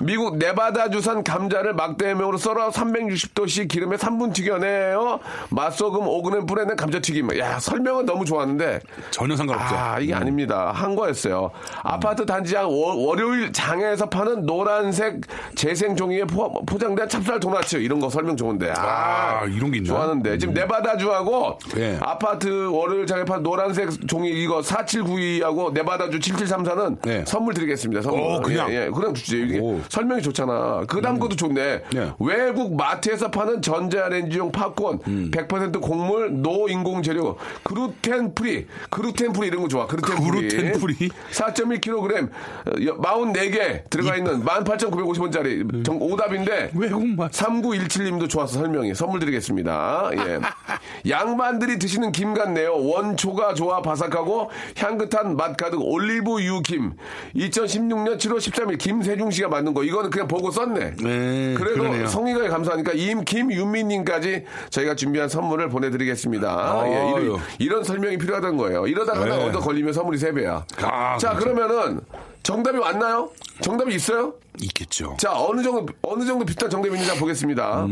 미국 0.00 0.36
네바다 0.36 0.90
주산 0.90 1.22
감자를 1.22 1.74
막대명으로 1.74 2.36
썰어 2.36 2.70
360도씨 2.70 3.68
기름에 3.68 3.96
3분 3.96 4.32
튀겨내요 4.34 5.20
맛소금 5.50 6.00
5g 6.00 6.46
뿌려낸 6.48 6.76
감자튀김 6.76 7.38
야 7.38 7.58
설명은 7.58 8.04
너무 8.04 8.24
좋았는데 8.24 8.80
전혀 9.10 9.36
상관없죠. 9.36 9.74
아, 9.76 9.98
이게 9.98 10.14
아닙니다. 10.14 10.72
한 10.74 10.94
거였어요. 10.94 11.50
아파트 11.82 12.26
단지장 12.26 12.68
월, 12.68 12.96
월요일 12.96 13.52
장에서 13.52 14.08
파는 14.08 14.46
노란색 14.46 15.20
재생 15.54 15.96
종이에 15.96 16.24
포, 16.24 16.64
포장된 16.64 17.08
찹쌀 17.08 17.40
도나츠 17.40 17.76
이런 17.76 18.00
거 18.00 18.08
설명 18.10 18.36
좋은데. 18.36 18.72
아, 18.76 19.40
아, 19.42 19.44
이런 19.46 19.70
게 19.70 19.78
있나? 19.78 19.88
좋아하는데. 19.88 20.38
지금 20.42 20.54
네바다주하고 20.54 21.58
예. 21.76 21.98
아파트 22.00 22.66
월요일 22.66 23.06
장에 23.06 23.24
파는 23.24 23.44
노란색 23.44 24.08
종이 24.08 24.28
이거 24.30 24.60
4792하고 24.60 25.72
네바다주 25.72 26.18
7734는 26.18 27.00
네. 27.02 27.24
선물 27.28 27.54
드리겠습니다. 27.54 28.02
선물. 28.02 28.20
오, 28.20 28.40
그냥? 28.40 28.68
예, 28.72 28.86
예, 28.86 28.90
그냥 28.90 29.14
주지. 29.14 29.40
이게 29.40 29.60
오. 29.60 29.80
설명이 29.88 30.20
좋잖아. 30.20 30.82
그 30.88 31.00
다음 31.00 31.20
것도 31.20 31.36
좋네. 31.36 31.82
네. 31.92 32.12
외국 32.18 32.74
마트에서 32.74 33.30
파는 33.30 33.62
전자레인지용 33.62 34.50
팝콘, 34.50 34.98
음. 35.06 35.30
100% 35.32 35.80
곡물, 35.80 36.42
no 36.42 36.68
인공 36.68 37.04
재료, 37.04 37.36
Gluten 37.62 38.34
free, 38.34 38.66
gluten 38.90 39.32
free 39.32 39.46
이런 39.46 39.62
거 39.62 39.68
좋아. 39.68 39.86
Gluten 39.86 40.16
free. 40.16 40.48
Gluten 40.48 40.72
free? 40.80 41.08
4.1kg, 41.30 42.30
44개 42.66 43.88
들어가 43.90 44.16
있는 44.16 44.44
18,950원짜리 44.44 45.84
정, 45.84 46.02
오답인데 46.02 46.72
외국 46.74 47.06
맛. 47.06 47.30
3917님도 47.30 48.28
좋아서 48.28 48.58
설명이 48.58 48.94
선물 48.96 49.20
드리겠습니다. 49.20 50.10
예. 50.14 50.31
양반들이 51.08 51.78
드시는 51.78 52.12
김 52.12 52.34
같네요. 52.34 52.74
원초가 52.76 53.54
좋아 53.54 53.82
바삭하고 53.82 54.50
향긋한 54.76 55.36
맛 55.36 55.56
가득 55.56 55.80
올리브 55.80 56.42
유 56.42 56.62
김. 56.62 56.92
2016년 57.34 58.18
7월 58.18 58.36
13일 58.38 58.78
김세중 58.78 59.30
씨가 59.30 59.48
만든 59.48 59.74
거. 59.74 59.82
이거는 59.84 60.10
그냥 60.10 60.28
보고 60.28 60.50
썼네. 60.50 60.96
네, 60.96 61.54
그래도 61.54 61.82
그러네요. 61.82 62.06
성의가 62.06 62.48
감사하니까 62.48 62.92
임 62.92 63.24
김윤미님까지 63.24 64.44
저희가 64.70 64.94
준비한 64.94 65.28
선물을 65.28 65.68
보내드리겠습니다. 65.68 66.82
예, 66.86 66.96
아유. 66.96 67.22
이런, 67.24 67.40
이런 67.58 67.84
설명이 67.84 68.18
필요하다는 68.18 68.56
거예요. 68.56 68.86
이러다가 68.86 69.22
하나 69.22 69.36
네. 69.36 69.44
얻어 69.48 69.60
걸리면 69.60 69.92
선물이 69.92 70.18
3배야. 70.18 70.64
아, 70.82 71.18
자, 71.18 71.34
그렇죠. 71.34 71.54
그러면은 71.54 72.00
정답이 72.42 72.78
왔나요? 72.78 73.30
정답이 73.60 73.94
있어요? 73.94 74.34
있겠죠. 74.60 75.16
자, 75.18 75.32
어느 75.34 75.62
정도, 75.62 75.92
어느 76.02 76.24
정도 76.24 76.44
비슷한 76.44 76.68
정답이 76.68 76.90
있는지 76.94 77.08
한번 77.10 77.20
보겠습니다. 77.20 77.86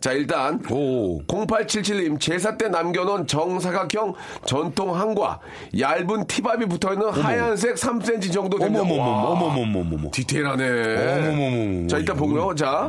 자, 0.00 0.12
일단. 0.12 0.60
음. 0.70 0.72
오. 0.72 1.22
0877님, 1.26 2.20
제사 2.20 2.56
때 2.56 2.68
남겨놓은 2.68 3.26
정사각형 3.26 4.14
전통 4.44 4.94
한과, 4.94 5.40
얇은 5.78 6.26
티밥이 6.26 6.66
붙어 6.66 6.92
있는 6.92 7.08
하얀색 7.10 7.74
3cm 7.76 8.32
정도 8.32 8.58
됩니다. 8.58 8.80
어머머머, 8.82 9.02
와, 9.10 9.22
어머머머머머. 9.30 10.10
디테일하네. 10.12 11.18
어머머머머. 11.18 11.86
자, 11.88 11.98
일단 11.98 12.16
보고요. 12.16 12.54
자. 12.54 12.88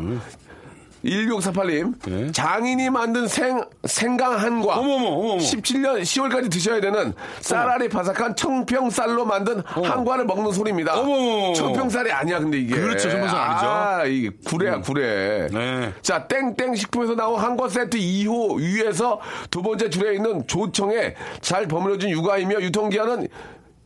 1648님, 1.08 1.94
네. 2.10 2.32
장인이 2.32 2.90
만든 2.90 3.28
생, 3.28 3.64
생강 3.86 4.38
한과. 4.38 4.78
어머머, 4.78 5.08
어머머. 5.08 5.38
17년 5.38 6.02
10월까지 6.02 6.52
드셔야 6.52 6.82
되는 6.82 7.14
쌀알이 7.40 7.88
바삭한 7.90 8.36
청평쌀로 8.36 9.26
만든 9.26 9.62
한과를 9.66 10.26
먹는 10.26 10.52
소리입니다. 10.52 11.00
어머머. 11.00 11.54
청평쌀이 11.54 12.12
아니야, 12.12 12.40
근데 12.40 12.60
이게. 12.60 12.76
그렇죠, 12.76 13.10
청평쌀 13.10 13.40
아니죠. 13.40 13.66
아, 13.68 14.06
이게 14.06 14.30
구레야, 14.46 14.82
구레. 14.82 15.48
네. 15.52 15.94
자, 16.02 16.28
땡땡 16.28 16.76
식품에서 16.76 17.16
나온 17.16 17.40
한과 17.40 17.70
세트 17.70 17.98
2호 17.98 18.58
위에서 18.60 19.20
두 19.50 19.62
번째 19.62 19.90
줄에 19.90 20.16
있는 20.16 20.46
조청에 20.46 21.16
잘 21.42 21.68
버무려진 21.68 22.10
육아이며 22.10 22.62
유통기한은 22.62 23.28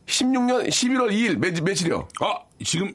16년 0.06 0.68
11월 0.68 1.10
2일 1.12 1.38
며, 1.38 1.62
며칠이요? 1.62 2.08
아, 2.20 2.38
지금 2.64 2.92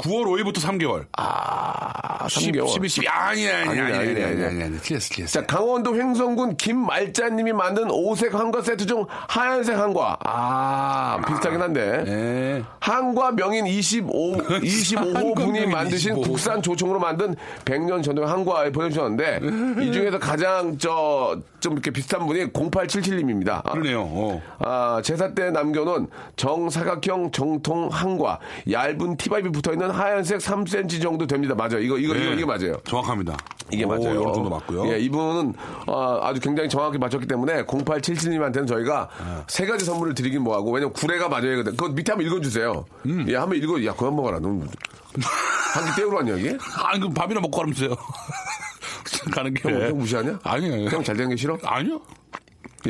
9월 0.00 0.24
5일부터 0.24 0.58
3개월. 0.60 1.06
아, 1.16 2.26
3개월. 2.26 2.66
12, 2.68 2.88
12. 2.88 3.08
아니, 3.08 3.48
아니, 3.48 3.68
아니, 3.68 3.80
아니, 3.80 3.92
아니, 3.92 4.24
아니, 4.24 4.44
아니, 4.44 4.62
아니. 4.62 4.78
틀렸어, 4.78 5.08
틀렸어. 5.14 5.40
자, 5.40 5.46
강원도 5.46 5.94
횡성군 5.94 6.56
김말자님이 6.56 7.52
만든 7.52 7.90
오색 7.90 8.34
한과 8.34 8.62
세트 8.62 8.86
중 8.86 9.06
하얀색 9.28 9.76
한과. 9.78 10.18
아, 10.24 11.20
비슷하긴 11.26 11.60
한데. 11.60 12.04
네. 12.04 12.62
한과 12.80 13.32
명인 13.32 13.66
25, 13.66 14.38
25호 14.38 15.12
한과 15.14 15.44
분이 15.44 15.66
만드신 15.66 16.14
25호. 16.14 16.22
국산 16.24 16.62
조청으로 16.62 16.98
만든 16.98 17.36
100년 17.66 18.02
전통 18.02 18.26
한과에 18.26 18.72
보내주셨는데, 18.72 19.40
이 19.82 19.92
중에서 19.92 20.18
가장 20.18 20.78
저, 20.78 21.38
좀 21.60 21.74
이렇게 21.74 21.90
비슷한 21.90 22.26
분이 22.26 22.52
0877님입니다. 22.52 23.62
그러네요. 23.70 24.02
어. 24.02 24.42
아, 24.60 25.00
제사 25.04 25.34
때 25.34 25.50
남겨놓은 25.50 26.06
정사각형 26.36 27.32
정통 27.32 27.88
한과, 27.90 28.38
얇은 28.70 29.16
티밥이 29.18 29.50
붙어 29.50 29.72
있는 29.72 29.89
하얀색 29.90 30.38
3cm 30.38 31.02
정도 31.02 31.26
됩니다. 31.26 31.54
맞아요. 31.54 31.78
이거, 31.78 31.98
이거, 31.98 32.14
이거, 32.14 32.30
네. 32.30 32.32
이게 32.34 32.44
맞아요. 32.44 32.76
정확합니다. 32.84 33.36
이게 33.72 33.84
오, 33.84 33.88
맞아요. 33.88 34.22
어느 34.22 34.32
정도 34.34 34.50
맞고요. 34.50 34.92
예, 34.92 34.98
이분은 34.98 35.54
어, 35.86 36.18
아주 36.22 36.40
굉장히 36.40 36.68
정확히 36.68 36.98
맞췄기 36.98 37.26
때문에 37.26 37.64
0877님한테는 37.64 38.66
저희가 38.66 39.08
아. 39.18 39.44
세 39.48 39.66
가지 39.66 39.84
선물을 39.84 40.14
드리긴 40.14 40.42
뭐하고 40.42 40.72
왜냐면 40.72 40.92
구레가 40.92 41.28
맞아야 41.28 41.50
되거든. 41.50 41.76
그거 41.76 41.88
밑에 41.88 42.12
한번 42.12 42.26
읽어주세요. 42.26 42.84
음. 43.06 43.26
예, 43.28 43.36
한번 43.36 43.58
읽어. 43.58 43.84
야, 43.84 43.94
그만 43.94 44.16
먹어라. 44.16 44.40
너무 44.40 44.64
한끼 45.74 46.00
때우러 46.00 46.16
왔냐 46.18 46.34
이게? 46.36 46.56
아, 46.76 46.98
그 46.98 47.08
밥이나 47.10 47.40
먹고 47.40 47.58
가면서요. 47.58 47.94
가는 49.32 49.54
게. 49.54 49.68
형, 49.68 49.80
형 49.80 49.98
무시하냐? 49.98 50.38
아니요. 50.42 50.88
형잘 50.88 51.16
되는 51.16 51.30
게 51.30 51.36
싫어? 51.36 51.56
아니요. 51.62 52.00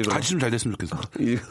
같이 0.09 0.31
좀 0.31 0.40
잘 0.40 0.50
됐으면 0.50 0.76
좋겠어. 0.79 1.00
이- 1.20 1.37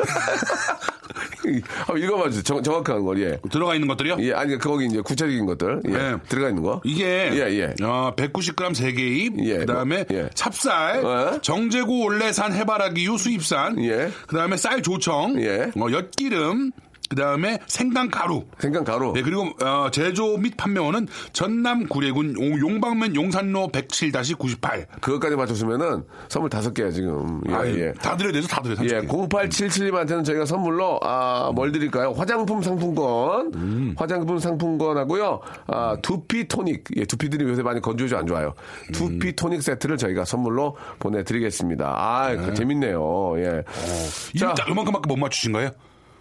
한번 1.86 1.97
읽어봐 2.04 2.30
주세요. 2.30 2.43
정, 2.43 2.62
정확한 2.63 3.04
걸. 3.04 3.19
예. 3.21 3.38
들어가 3.49 3.73
있는 3.73 3.88
것들이요? 3.88 4.17
예, 4.19 4.34
아니 4.34 4.58
거기 4.58 4.86
이제 4.86 5.02
구체적인 5.02 5.45
것들. 5.45 5.82
예. 5.88 5.89
네. 5.89 6.15
들어가 6.28 6.49
있는 6.49 6.62
거. 6.63 6.82
이게 6.84 7.30
예, 7.34 7.38
예. 7.80 7.84
어, 7.84 8.13
190g 8.15 8.56
3개 8.73 8.99
입, 8.99 9.34
예, 9.45 9.58
그 9.60 9.65
다음에 9.65 10.06
뭐, 10.10 10.17
예. 10.17 10.30
찹쌀, 10.36 11.04
예. 11.36 11.39
정제고 11.41 12.04
올레산 12.06 12.54
해바라기유 12.54 13.17
수입산, 13.17 13.84
예. 13.84 14.12
그 14.28 14.36
다음에 14.36 14.58
쌀 14.58 14.82
조청, 14.82 15.41
예. 15.41 15.71
어, 15.75 15.91
엿기름, 15.91 16.71
그 17.10 17.15
다음에 17.15 17.58
생강 17.65 18.10
가루. 18.12 18.45
생강 18.60 18.84
가루. 18.84 19.13
네, 19.13 19.24
그리고 19.24 19.50
어, 19.65 19.89
제조 19.91 20.38
및 20.38 20.56
판매원은 20.56 21.08
전남 21.34 21.88
구례군 21.88 22.36
용- 22.39 22.60
용방면 22.60 23.15
용산로 23.15 23.69
107-98. 23.69 24.86
그것까지 25.02 25.36
맞췄으면은 25.36 26.04
선물 26.28 26.52
다섯 26.52 26.72
개야 26.74 26.91
지금. 26.91 27.41
예, 27.50 27.54
아, 27.54 27.65
예. 27.65 27.93
다 27.93 28.15
드려야 28.15 28.32
돼서 28.34 28.48
다 28.48 28.62
드려요. 28.62 28.78
예, 28.84 29.02
0877님한테는 29.08 30.24
저희가 30.24 30.45
선물로, 30.45 31.00
아, 31.02 31.52
뭘 31.56 31.72
드릴까요? 31.72 32.12
화장품 32.12 32.62
상품권. 32.62 33.54
음. 33.56 33.95
화장품 33.98 34.38
상품권하고요. 34.38 35.39
아, 35.65 35.98
두피 36.04 36.48
토닉. 36.48 36.84
예, 36.95 37.06
두피들이 37.06 37.43
요새 37.45 37.63
많이 37.63 37.82
건조해서 37.82 38.17
안 38.17 38.28
좋아요. 38.28 38.54
음. 38.88 38.91
두피 38.91 39.36
토닉 39.36 39.63
세트를 39.63 39.98
저희가 39.98 40.26
선물로 40.26 40.78
보내드리겠습니다. 41.00 41.88
아, 41.98 42.36
그 42.36 42.54
재밌네요. 42.54 43.34
예. 43.39 43.63
이거 44.36 44.48
자, 44.50 44.54
딱 44.54 44.69
요만큼밖에 44.69 45.08
못 45.08 45.17
맞추신 45.17 45.54
거예요? 45.54 45.72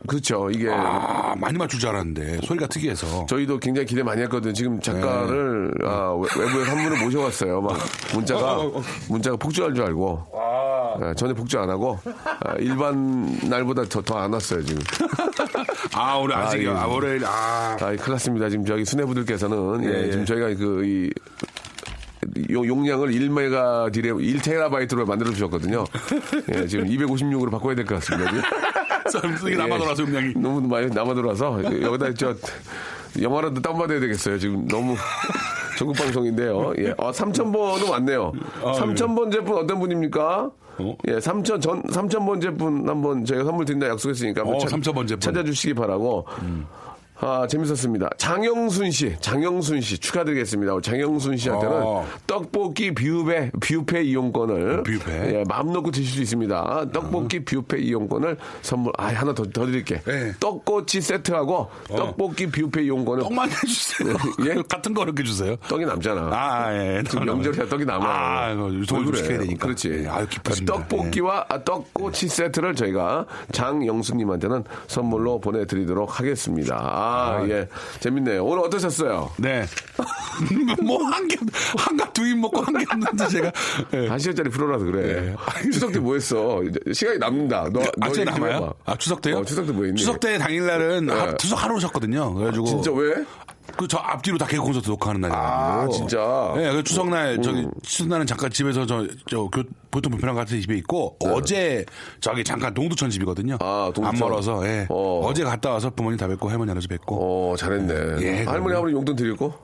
그렇죠. 0.06 0.48
이게. 0.50 0.68
아, 0.70 1.34
많이 1.38 1.58
맞출 1.58 1.80
줄 1.80 1.88
알았는데 1.90 2.40
소리가 2.44 2.66
특이해서. 2.68 3.26
저희도 3.26 3.58
굉장히 3.58 3.86
기대 3.86 4.02
많이 4.02 4.22
했거든 4.22 4.50
요. 4.50 4.54
지금 4.54 4.80
작가를 4.80 5.72
네. 5.80 5.86
아, 5.86 6.12
외- 6.12 6.28
외부에서 6.44 6.70
한 6.70 6.84
분을 6.84 7.04
모셔왔어요. 7.04 7.60
막 7.60 7.76
문자가 8.14 8.52
어, 8.58 8.82
문자가 9.08 9.36
폭주할 9.36 9.74
줄 9.74 9.84
알고 9.84 10.26
예, 11.02 11.14
전혀 11.14 11.34
폭주 11.34 11.58
안 11.58 11.68
하고 11.68 11.98
아, 12.24 12.54
일반 12.58 13.38
날보다 13.48 13.84
더 13.84 14.00
더 14.02 14.16
안 14.18 14.32
왔어요 14.32 14.62
지금. 14.64 14.82
아, 15.94 16.14
오늘 16.16 16.34
아직 16.36 16.66
아, 16.68 16.82
아, 16.82 16.86
예. 16.88 16.92
월요일 16.92 17.24
아. 17.24 17.72
아, 17.74 17.76
큰일 17.76 17.98
났습니다. 18.12 18.48
지금 18.48 18.64
저기 18.64 18.84
수뇌부들께서는 18.84 19.84
예, 19.84 19.88
예, 19.88 20.02
예. 20.06 20.10
지금 20.10 20.24
저희가 20.24 20.54
그 20.54 20.84
이 20.84 21.10
용- 22.50 22.66
용량을 22.66 23.10
1메가 23.10 23.92
딜에 23.92 24.10
1테라바이트로 24.12 25.06
만들어 25.06 25.30
주셨거든요. 25.32 25.84
예, 26.54 26.66
지금 26.66 26.86
256으로 26.86 27.50
바꿔야 27.50 27.74
될 27.74 27.84
것 27.84 27.96
같습니다. 27.96 28.32
이게 29.46 29.56
남아 29.56 29.78
돌아서 29.78 30.02
음량이. 30.02 30.34
너무 30.36 30.60
많이 30.60 30.86
남아 30.88 31.14
돌아서 31.14 31.62
여기다 31.64 32.12
저 32.14 32.34
영화라도 33.20 33.60
다운받아야 33.62 34.00
되겠어요. 34.00 34.38
지금 34.38 34.66
너무 34.68 34.94
전국 35.78 35.96
방송인데요. 35.96 36.74
예. 36.78 36.90
아, 36.98 37.10
3,000번은 37.10 37.90
왔네요. 37.90 38.32
아, 38.62 38.72
3,000번 38.72 39.32
제품 39.32 39.56
어떤 39.56 39.78
분입니까? 39.80 40.50
어? 40.80 40.96
예, 41.08 41.18
3,000, 41.20 41.60
전, 41.60 41.82
3,000번 41.84 42.40
제품 42.42 42.86
한번 42.88 43.24
저희가 43.24 43.44
선물 43.44 43.64
드린다 43.64 43.88
약속했으니까 43.88 44.42
어, 44.42 44.58
찾- 44.58 44.68
3,000번 44.70 45.08
제품. 45.08 45.20
찾아주시기 45.20 45.74
바라고. 45.74 46.26
아, 47.20 47.46
재밌었습니다. 47.48 48.10
장영순 48.16 48.90
씨, 48.90 49.16
장영순 49.20 49.80
씨 49.80 49.98
축하드리겠습니다. 49.98 50.80
장영순 50.80 51.36
씨한테는 51.36 51.76
어. 51.82 52.06
떡볶이 52.26 52.94
뷰페, 52.94 53.50
뷰페 53.60 54.02
이용권을 54.02 54.84
뷰페. 54.84 55.34
예, 55.34 55.44
마음 55.48 55.72
놓고 55.72 55.90
드실 55.90 56.06
수 56.06 56.22
있습니다. 56.22 56.86
떡볶이 56.92 57.44
뷰페 57.44 57.78
이용권을 57.80 58.36
선물, 58.62 58.92
아, 58.98 59.06
하나 59.06 59.34
더, 59.34 59.42
더 59.44 59.66
드릴게. 59.66 60.00
네. 60.02 60.32
떡꼬치 60.38 61.00
세트하고 61.00 61.68
떡볶이 61.88 62.46
뷰페 62.46 62.82
이용권을 62.84 63.24
떡만 63.24 63.50
해주세요. 63.50 64.16
예? 64.46 64.62
같은 64.68 64.94
거 64.94 65.02
이렇게 65.02 65.24
주세요. 65.24 65.56
떡이 65.68 65.84
남잖아. 65.86 66.30
아, 66.32 66.72
예. 66.74 67.02
지금 67.08 67.24
명절이라 67.24 67.66
떡이 67.66 67.84
남아. 67.84 68.06
아, 68.06 68.54
좀 68.86 69.14
시켜야 69.14 69.38
되니까. 69.38 69.66
그렇지. 69.66 69.90
예, 70.04 70.06
아유, 70.08 70.26
기쁘십니다. 70.28 70.74
떡볶이와 70.74 71.46
아, 71.48 71.64
떡꼬치 71.64 72.28
세트를 72.28 72.74
저희가 72.76 73.26
장영수님한테는 73.52 74.64
선물로 74.86 75.40
보내드리도록 75.40 76.20
하겠습니다. 76.20 77.07
아, 77.08 77.46
예. 77.48 77.68
재밌네요. 78.00 78.44
오늘 78.44 78.64
어떠셨어요? 78.64 79.30
네. 79.38 79.64
뭐, 80.82 81.02
한 81.04 81.26
개, 81.28 81.36
한갑 81.76 82.12
두입 82.14 82.38
먹고 82.38 82.60
한 82.62 82.76
개 82.78 82.84
없는데 82.90 83.28
제가. 83.28 83.52
예. 83.94 84.06
한 84.08 84.18
시간짜리 84.18 84.50
프로라서 84.50 84.84
그래. 84.84 85.34
추석 85.72 85.92
때 85.92 85.98
뭐 85.98 86.14
했어? 86.14 86.60
시간이 86.92 87.18
남는다. 87.18 87.70
너, 87.72 87.80
너 87.96 88.06
아직 88.06 88.20
얘기 88.20 88.30
좀 88.32 88.40
남아요? 88.42 88.74
아, 88.84 88.96
추석 88.96 89.20
때요? 89.22 89.38
어, 89.38 89.44
추석 89.44 89.66
때 89.66 89.72
뭐 89.72 89.84
했니? 89.84 89.98
추석 89.98 90.20
때 90.20 90.38
당일날은 90.38 91.06
네. 91.06 91.12
하- 91.12 91.36
추석 91.36 91.62
하루 91.62 91.76
오셨거든요. 91.76 92.34
그래가지고. 92.34 92.66
진짜 92.66 92.92
왜? 92.92 93.14
그 93.78 93.88
저 93.88 93.96
앞뒤로 93.98 94.36
다 94.36 94.46
개그 94.46 94.62
콘서트 94.62 94.90
녹화하는 94.90 95.20
날이에요. 95.22 95.40
아, 95.40 95.88
진짜? 95.88 96.52
네, 96.56 96.72
그 96.72 96.82
추석날 96.82 97.40
저기 97.40 97.60
음. 97.60 97.70
추석날은 97.82 98.26
잠깐 98.26 98.50
집에서 98.50 98.84
저, 98.84 99.06
저 99.30 99.44
교, 99.48 99.62
보통 99.90 100.10
불편한 100.10 100.34
같은 100.36 100.60
집에 100.60 100.76
있고 100.76 101.16
어제 101.20 101.86
저기 102.20 102.44
잠깐 102.44 102.74
동두천 102.74 103.08
집이거든요. 103.08 103.56
네. 103.56 103.64
아, 103.64 103.90
동두천. 103.94 104.06
안 104.06 104.18
멀어서 104.18 104.66
예. 104.66 104.86
어. 104.90 105.20
어. 105.26 105.32
제 105.32 105.44
갔다 105.44 105.70
와서 105.70 105.90
부모님 105.90 106.18
다 106.18 106.26
뵙고 106.26 106.50
할머니 106.50 106.68
할아버지 106.68 106.88
뵙고 106.88 107.52
어, 107.52 107.56
잘했네. 107.56 107.94
예, 108.20 108.44
할머니 108.44 108.64
그럼요. 108.64 108.78
아버지 108.78 108.94
용돈 108.94 109.16
드리고? 109.16 109.54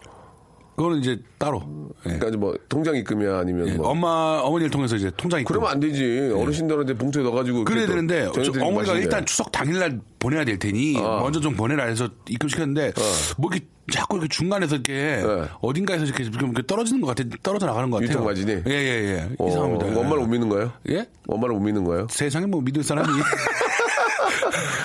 그거는 0.77 0.99
이제 0.99 1.19
따로. 1.39 1.63
예. 2.07 2.19
그러니까 2.19 2.37
뭐 2.37 2.55
통장 2.69 2.97
입금이야 2.97 3.39
아니면 3.39 3.69
예, 3.69 3.73
뭐. 3.75 3.89
엄마 3.89 4.41
어머니를 4.43 4.71
통해서 4.71 4.97
이제 4.97 5.11
통장 5.17 5.41
입금. 5.41 5.53
그러면 5.55 5.71
안 5.71 5.81
되지. 5.81 6.33
어르신들한테 6.35 6.95
봉투에 6.95 7.23
넣어가지고. 7.23 7.65
그래야 7.65 7.87
되는데 7.87 8.27
어머니가 8.27 8.71
마시는데. 8.71 9.01
일단 9.03 9.25
추석 9.27 9.53
당일날 9.53 10.01
보내야 10.19 10.45
될 10.45 10.59
테니 10.59 10.97
어. 10.99 11.21
먼저 11.21 11.41
좀 11.41 11.55
보내라 11.55 11.85
해서 11.85 12.09
입금 12.29 12.49
시켰는데 12.49 12.93
뭐 13.37 13.51
이렇게 13.53 13.67
자꾸 13.93 14.17
이렇게 14.17 14.29
중간에서 14.29 14.77
이렇게 14.77 14.93
네. 14.95 15.45
어딘가에서 15.61 16.05
이렇게, 16.07 16.25
좀 16.25 16.51
이렇게 16.51 16.67
떨어지는 16.67 17.03
것 17.03 17.15
같아 17.15 17.29
떨어져 17.43 17.67
나가는 17.67 17.91
것 17.91 17.99
같아요. 17.99 18.11
유통 18.11 18.25
마진이? 18.25 18.63
예예예 18.67 19.29
어, 19.39 19.49
이상합니다. 19.49 19.87
엄마를 20.01 20.19
못 20.21 20.27
믿는 20.27 20.49
거예요? 20.49 20.73
예? 20.89 21.07
엄마를 21.29 21.55
못 21.55 21.61
믿는 21.61 21.85
거예요? 21.85 22.07
세상에 22.11 22.47
뭐 22.47 22.63
믿을 22.63 22.83
사람이 22.83 23.07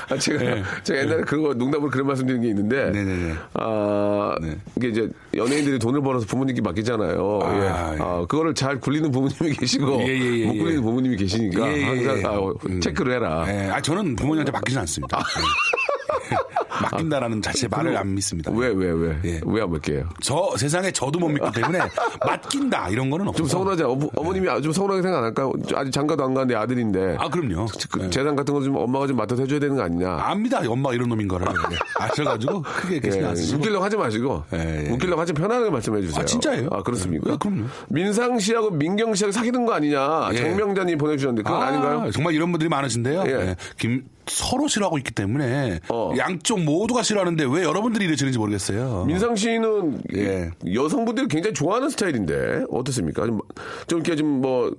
아, 0.10 0.18
제가, 0.18 0.40
네. 0.40 0.64
제가 0.84 1.00
옛날에 1.02 1.22
그거 1.22 1.54
농담으로 1.54 1.90
그런 1.90 2.08
말씀 2.08 2.26
드린 2.26 2.42
게 2.42 2.50
있는데. 2.50 2.92
네네네. 2.92 3.34
아, 3.54 4.36
네. 4.42 4.58
이게 4.78 4.90
이제 4.90 5.10
연예인들이 5.36 5.80
돈을 5.80 6.02
벌어서 6.02 6.26
부모님께 6.26 6.62
맡기잖아요. 6.62 7.40
아, 7.44 7.56
예. 7.56 7.64
예. 7.64 7.70
아, 8.02 8.26
그거를 8.28 8.54
잘 8.54 8.80
굴리는 8.80 9.12
부모님이 9.12 9.54
계시고. 9.54 10.02
예, 10.02 10.08
예, 10.08 10.40
예, 10.40 10.46
못 10.46 10.54
굴리는 10.54 10.78
예. 10.78 10.82
부모님이 10.82 11.18
계시니까. 11.18 11.68
예, 11.72 11.78
예, 11.78 11.84
항상 11.86 12.18
예. 12.18 12.24
아. 12.26 12.80
체크를 12.82 13.14
해라. 13.14 13.46
예, 13.48 13.70
아 13.70 13.82
저는 13.82 14.16
부모님한테 14.16 14.52
맡기지 14.52 14.78
않습니다. 14.80 15.20
예. 16.72 16.82
맡긴다라는 16.84 17.42
자체 17.42 17.68
말을 17.68 17.98
안 17.98 18.14
믿습니다. 18.16 18.52
왜, 18.54 18.68
왜, 18.70 18.92
왜? 18.92 19.18
예. 19.26 19.42
왜안 19.46 19.72
맡겨요? 19.72 20.10
저 20.22 20.54
세상에 20.58 20.92
저도 20.92 21.20
못 21.20 21.28
믿기 21.30 21.52
때문에 21.52 21.80
맡긴다 22.26 22.90
이런 22.90 23.10
거는 23.10 23.28
없어요. 23.28 23.38
좀 23.38 23.48
서운하지? 23.48 23.84
어머, 23.84 24.34
님이 24.34 24.48
좀 24.62 24.72
서운하게 24.72 25.02
생각 25.02 25.18
안 25.20 25.24
할까요? 25.26 25.52
아직 25.76 25.92
장가도 25.92 26.24
안 26.24 26.34
가는데 26.34 26.56
아들인데. 26.56 27.18
아 27.20 27.28
그럼요. 27.30 27.66
그 27.92 28.04
예. 28.04 28.10
재산 28.10 28.36
같은 28.36 28.54
거 28.54 28.60
좀 28.60 28.76
엄마가 28.76 29.08
좀 29.08 29.16
맡아서 29.16 29.42
해줘야 29.44 29.60
되는 29.60 29.76
거 29.76 29.84
아니냐. 29.84 30.10
압니다. 30.20 30.60
엄마가 30.68 30.94
이런 30.94 31.08
놈인 31.10 31.28
거를 31.28 31.48
아셔가지고 31.98 32.62
크게 32.62 32.96
예, 32.96 33.00
계시지 33.00 33.24
않으시고. 33.26 33.58
웃기려고 33.60 33.84
하지 33.86 33.96
마시고 33.98 34.44
예, 34.54 34.86
예. 34.88 34.92
웃기려고 34.92 35.22
하지 35.22 35.34
편하게 35.34 35.70
말씀해 35.70 36.02
주세요. 36.02 36.22
아, 36.22 36.26
진짜예요? 36.26 36.68
아 36.72 36.84
그렇습니까? 36.84 37.32
예, 37.32 37.38
그럼요. 37.40 37.66
민상 37.90 38.38
씨하고 38.40 38.72
민경 38.72 39.16
씨하고 39.16 39.32
사귀는 39.32 39.66
거 39.66 39.74
아니냐? 39.74 40.30
예. 40.34 40.38
정명자님 40.38 40.98
보내주셨는데 40.98 41.44
그건 41.50 41.62
아, 41.64 41.72
닌가요 41.72 42.12
정말 42.12 42.34
이런 42.34 42.52
분들이 42.52 42.70
많으신데요. 42.70 43.24
예. 43.28 43.32
예. 43.32 43.56
김 43.78 44.04
서로 44.30 44.68
싫어하고 44.68 44.98
있기 45.00 45.12
때문에 45.12 45.80
어. 45.90 46.14
양쪽 46.18 46.62
모두가 46.62 47.04
싫어하는데 47.04 47.46
왜 47.46 47.64
여러분들이 47.64 48.06
이러시는지 48.06 48.38
모르겠어요. 48.38 49.06
민상 49.06 49.36
씨는 49.36 50.02
예. 50.16 50.52
여성분들이 50.74 51.28
굉장히 51.28 51.54
좋아하는 51.54 51.90
스타일인데 51.90 52.64
어떻습니까? 52.70 53.26
좀, 53.26 53.40
좀 53.88 54.00
이렇게 54.00 54.16
좀 54.16 54.40
뭐 54.42 54.72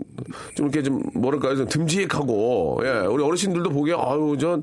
좀 0.57 0.67
이렇게 0.67 0.83
좀 0.83 1.03
뭐랄까요 1.15 1.57
좀 1.57 1.69
듬직하고 1.69 2.81
예 2.85 3.07
우리 3.07 3.23
어르신들도 3.23 3.71
보기에 3.71 3.95
아유 3.99 4.37
전 4.39 4.63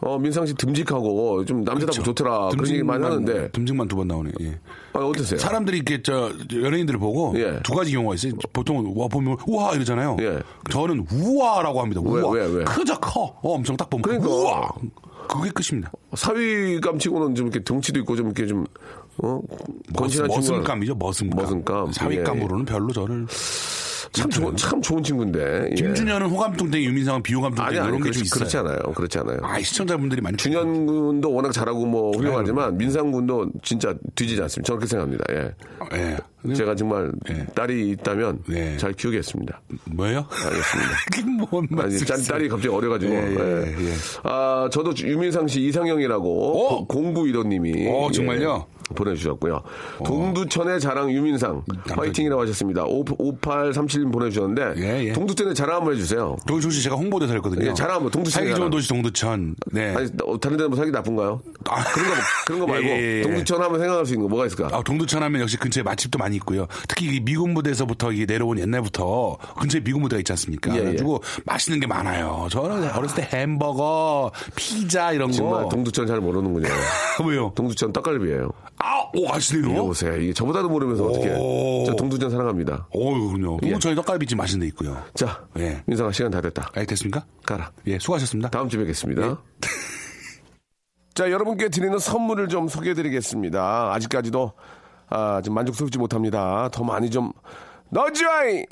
어, 0.00 0.18
민상 0.18 0.46
씨 0.46 0.54
듬직하고 0.54 1.44
좀 1.44 1.62
남자답고 1.64 2.02
좋더라 2.02 2.48
그런 2.50 2.68
얘기 2.68 2.82
많이 2.82 3.02
하는데 3.02 3.50
듬직만 3.50 3.88
두 3.88 3.96
번 3.96 4.08
나오네. 4.08 4.30
예. 4.42 4.58
아, 4.96 5.04
어떠세요? 5.04 5.38
사람들이 5.38 5.76
이렇게 5.78 6.02
저 6.02 6.32
연예인들을 6.52 6.98
보고 6.98 7.34
예. 7.38 7.60
두 7.62 7.74
가지 7.74 7.92
경우가 7.92 8.14
있어요. 8.14 8.32
보통 8.52 8.92
와 8.96 9.08
보면 9.08 9.36
우와 9.46 9.74
이러잖아요. 9.74 10.16
예. 10.20 10.38
저는 10.70 11.06
우와라고 11.12 11.80
합니다. 11.80 12.00
왜, 12.04 12.22
우와. 12.22 12.30
왜, 12.32 12.46
왜? 12.46 12.64
크자 12.64 12.98
커. 12.98 13.24
어, 13.42 13.52
엄청 13.54 13.76
딱 13.76 13.90
보면 13.90 14.02
그러니까. 14.02 14.28
우와. 14.28 14.68
그게 15.28 15.50
끝입니다. 15.50 15.90
사위감 16.14 16.98
치고는 16.98 17.34
좀 17.34 17.46
이렇게 17.48 17.62
덩치도 17.64 17.98
있고 18.00 18.14
좀 18.16 18.26
이렇게 18.26 18.46
좀 18.46 18.64
어? 19.18 19.40
건실한 19.96 20.28
친구가- 20.30 20.34
머슴감이죠, 20.36 20.94
머슴감. 20.94 21.38
머슴감. 21.38 21.92
사윗감으로는 21.92 22.64
별로 22.64 22.92
저를. 22.92 23.26
참 24.16 24.30
좋은 24.30 24.56
참 24.56 24.82
좋은 24.82 25.02
친구인데. 25.02 25.68
예. 25.70 25.74
김준현은 25.74 26.26
호감뚱땡이, 26.28 26.84
유민상은 26.86 27.22
비호감뚱땡이 27.22 27.66
아니 27.68 27.78
아니 27.78 27.88
이런 27.88 28.02
게좀 28.02 28.02
그렇지, 28.02 28.20
있어요. 28.22 28.38
그렇지 28.38 28.56
않아요. 28.58 28.78
그렇지 28.94 29.18
않아요. 29.18 29.38
아, 29.42 29.60
시청자분들이 29.60 30.20
많이 30.20 30.36
준현 30.36 30.86
군도 30.86 31.32
워낙 31.32 31.52
잘하고 31.52 31.84
뭐 31.86 32.12
훌륭하지만 32.16 32.76
민상 32.76 33.10
군도 33.10 33.50
진짜 33.62 33.94
뒤지지 34.14 34.40
않습니다. 34.42 34.66
저렇게 34.66 34.86
생각합니다. 34.86 35.24
예. 35.32 35.54
예. 35.96 36.16
근데 36.42 36.54
제가 36.54 36.74
정말 36.76 37.12
예. 37.30 37.44
딸이 37.54 37.90
있다면 37.90 38.42
네. 38.48 38.76
잘 38.76 38.92
키우겠습니다. 38.92 39.60
뭐예요? 39.92 40.26
알겠습니다. 40.30 41.46
뭔 41.50 41.66
아니? 41.78 41.98
딸, 42.04 42.22
딸이 42.22 42.48
갑자기 42.48 42.68
어려가지고. 42.68 43.12
예, 43.12 43.18
예, 43.18 43.74
예. 43.78 43.86
예. 43.88 43.92
아, 44.22 44.68
저도 44.70 44.92
유민상 44.96 45.48
씨 45.48 45.62
이상형이라고 45.62 46.66
어? 46.68 46.86
공부 46.86 47.28
이도님이 47.28 47.88
어, 47.90 48.10
정말요? 48.12 48.66
보내주셨고요. 48.94 49.62
동두천의 50.04 50.80
자랑 50.80 51.10
유민상 51.10 51.64
화이팅이라고 51.88 52.42
하셨습니다. 52.42 52.84
5837님 52.84 54.12
보내주셨는데 54.12 54.74
예, 54.82 55.04
예. 55.08 55.12
동두천의 55.12 55.54
자랑 55.54 55.76
한번 55.78 55.94
해주세요. 55.94 56.36
동두천 56.46 56.70
씨 56.70 56.82
제가 56.82 56.96
홍보대사 56.96 57.32
했거든요. 57.34 57.68
예, 57.70 57.74
자랑 57.74 57.96
한번, 57.96 58.10
동두천 58.12 58.42
살기. 58.44 58.54
좋은 58.54 58.70
도시 58.70 58.88
동두천. 58.88 59.56
네. 59.72 59.94
아니, 59.94 60.08
어, 60.24 60.38
다른 60.38 60.56
데는 60.56 60.70
뭐 60.70 60.76
살기 60.76 60.92
나쁜가요? 60.92 61.40
아. 61.68 61.82
그런 61.92 62.08
거, 62.08 62.14
그런 62.46 62.60
거 62.60 62.66
말고 62.72 62.88
예, 62.88 62.92
예, 62.92 63.18
예. 63.18 63.22
동두천 63.22 63.60
하면 63.62 63.78
생각할 63.80 64.06
수 64.06 64.12
있는 64.14 64.22
거 64.24 64.28
뭐가 64.28 64.46
있을까? 64.46 64.68
아, 64.72 64.82
동두천 64.82 65.22
하면 65.22 65.40
역시 65.40 65.56
근처에 65.56 65.82
맛집도 65.82 66.18
많이 66.18 66.36
있고요. 66.36 66.66
특히 66.88 67.06
이 67.16 67.20
미군 67.20 67.54
부대에서부터 67.54 68.10
내려온 68.12 68.58
옛날부터 68.58 69.36
근처에 69.58 69.80
미군 69.82 70.02
부대가 70.02 70.18
있지 70.20 70.32
않습니까? 70.32 70.70
예, 70.72 70.76
예. 70.76 70.80
그래가지고 70.80 71.22
맛있는 71.44 71.80
게 71.80 71.86
많아요. 71.86 72.46
저는 72.50 72.90
어렸을 72.92 73.16
때 73.16 73.28
햄버거, 73.36 74.30
피자 74.54 75.12
이런 75.12 75.32
정말 75.32 75.64
거. 75.64 75.68
동두천 75.70 76.06
잘 76.06 76.20
모르는군요. 76.20 76.68
왜요? 77.26 77.52
동두천 77.54 77.92
떡갈비예요. 77.92 78.50
아, 78.78 78.85
오, 79.14 79.32
아시네요? 79.32 79.76
여보세요. 79.76 80.16
이게 80.16 80.32
저보다도 80.32 80.68
모르면서 80.68 81.04
어떻게? 81.06 81.34
오. 81.38 81.84
저 81.86 81.94
동두천 81.94 82.30
사랑합니다. 82.30 82.88
오, 82.92 83.12
그럼요. 83.32 83.58
동두천에 83.60 83.94
떡갈비집 83.94 84.36
맛있는 84.36 84.60
데 84.64 84.68
있고요. 84.68 84.96
자, 85.14 85.46
예. 85.58 85.82
민상아 85.86 86.12
시간 86.12 86.30
다 86.30 86.40
됐다. 86.40 86.70
아, 86.74 86.84
됐습니까? 86.84 87.24
가라. 87.44 87.72
예, 87.86 87.98
수고하셨습니다. 87.98 88.50
다음 88.50 88.68
주에 88.68 88.80
뵙겠습니다. 88.80 89.22
예. 89.22 89.34
자, 91.14 91.30
여러분께 91.30 91.70
드리는 91.70 91.98
선물을 91.98 92.48
좀 92.48 92.68
소개해 92.68 92.94
드리겠습니다. 92.94 93.92
아직까지도 93.94 94.52
아, 95.08 95.40
좀 95.42 95.54
만족스럽지 95.54 95.98
못합니다. 95.98 96.68
더 96.72 96.84
많이 96.84 97.10
좀 97.10 97.32
넣어줘이! 97.90 98.66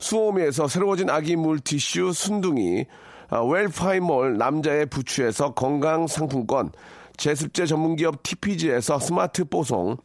수오미에서 0.00 0.68
새로워진 0.68 1.10
아기 1.10 1.36
물티슈 1.36 2.12
순둥이, 2.12 2.86
아, 3.30 3.40
웰파이몰 3.42 4.38
남자의 4.38 4.86
부추에서 4.86 5.54
건강 5.54 6.06
상품권, 6.06 6.70
제습제 7.18 7.66
전문기업 7.66 8.22
TPG에서 8.22 8.98
스마트 8.98 9.44
뽀송, 9.44 9.96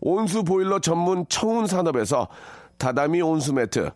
온수 0.00 0.44
보일러 0.44 0.78
전문 0.78 1.26
청운 1.28 1.66
산업에서 1.66 2.28
다다미 2.78 3.22
온수 3.22 3.52
매트, 3.52 3.90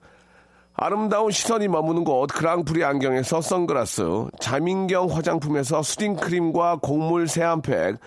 아름다운 0.75 1.31
시선이 1.31 1.69
머무는 1.69 2.03
곳 2.03 2.27
그랑프리 2.27 2.83
안경에서 2.85 3.41
선글라스 3.41 4.03
자민경 4.41 5.09
화장품에서 5.09 5.83
soothing 5.82 6.16
크림과 6.17 6.81
곡물 6.83 7.29
세안팩 7.29 7.99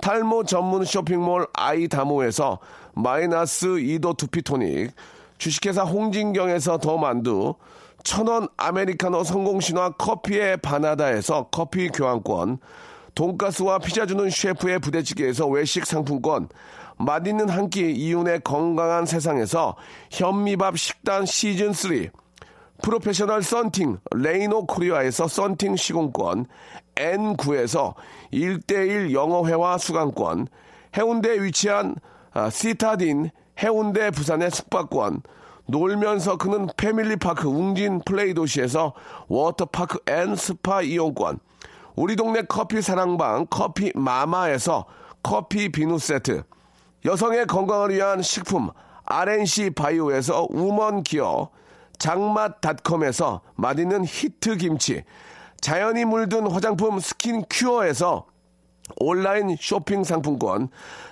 탈모 0.00 0.44
전문 0.44 0.84
쇼핑몰 0.84 1.46
아이다모에서 1.52 2.60
마이너스 2.94 3.66
2도 3.66 4.16
두피토닉 4.16 4.92
주식회사 5.36 5.82
홍진경에서 5.82 6.78
더 6.78 6.96
만두, 6.96 7.56
천원 8.04 8.48
아메리카노 8.56 9.24
성공신화 9.24 9.90
커피에 9.92 10.58
반하다에서 10.58 11.48
커피 11.50 11.88
교환권, 11.88 12.58
돈가스와 13.14 13.78
피자 13.78 14.06
주는 14.06 14.28
셰프의 14.28 14.80
부대찌개에서 14.80 15.46
외식 15.46 15.86
상품권, 15.86 16.48
맛있는 16.96 17.48
한 17.48 17.70
끼 17.70 17.90
이윤의 17.92 18.40
건강한 18.44 19.06
세상에서 19.06 19.76
현미밥 20.10 20.78
식단 20.78 21.26
시즌 21.26 21.72
3, 21.72 22.08
프로페셔널 22.82 23.42
썬팅 23.42 23.98
레이노 24.14 24.66
코리아에서 24.66 25.28
썬팅 25.28 25.76
시공권, 25.76 26.46
N9에서 26.96 27.94
1대1 28.32 29.12
영어회화 29.12 29.78
수강권, 29.78 30.48
해운대에 30.96 31.42
위치한 31.42 31.96
아, 32.32 32.50
시타딘 32.50 33.30
해운대 33.62 34.10
부산의 34.10 34.50
숙박권, 34.50 35.22
놀면서 35.66 36.36
크는 36.36 36.68
패밀리파크 36.76 37.48
웅진 37.48 38.02
플레이 38.04 38.34
도시에서 38.34 38.92
워터파크 39.28 39.98
and 40.08 40.34
스파 40.34 40.82
이용권, 40.82 41.38
우리 41.96 42.16
동네 42.16 42.42
커피 42.42 42.82
사랑방 42.82 43.46
커피 43.48 43.92
마마에서 43.94 44.84
커피 45.22 45.70
비누 45.70 45.98
세트, 45.98 46.42
여성의 47.04 47.46
건강을 47.46 47.90
위한 47.90 48.20
식품 48.20 48.70
RNC 49.04 49.70
바이오에서 49.70 50.48
우먼 50.50 51.04
기어, 51.04 51.50
장맛닷컴에서 51.98 53.42
맛있는 53.54 54.04
히트 54.04 54.56
김치, 54.56 55.04
자연이 55.60 56.04
물든 56.04 56.50
화장품 56.50 56.98
스킨 56.98 57.44
큐어에서 57.48 58.26
온라인 58.96 59.56
쇼핑 59.58 60.02
상품권, 60.02 60.68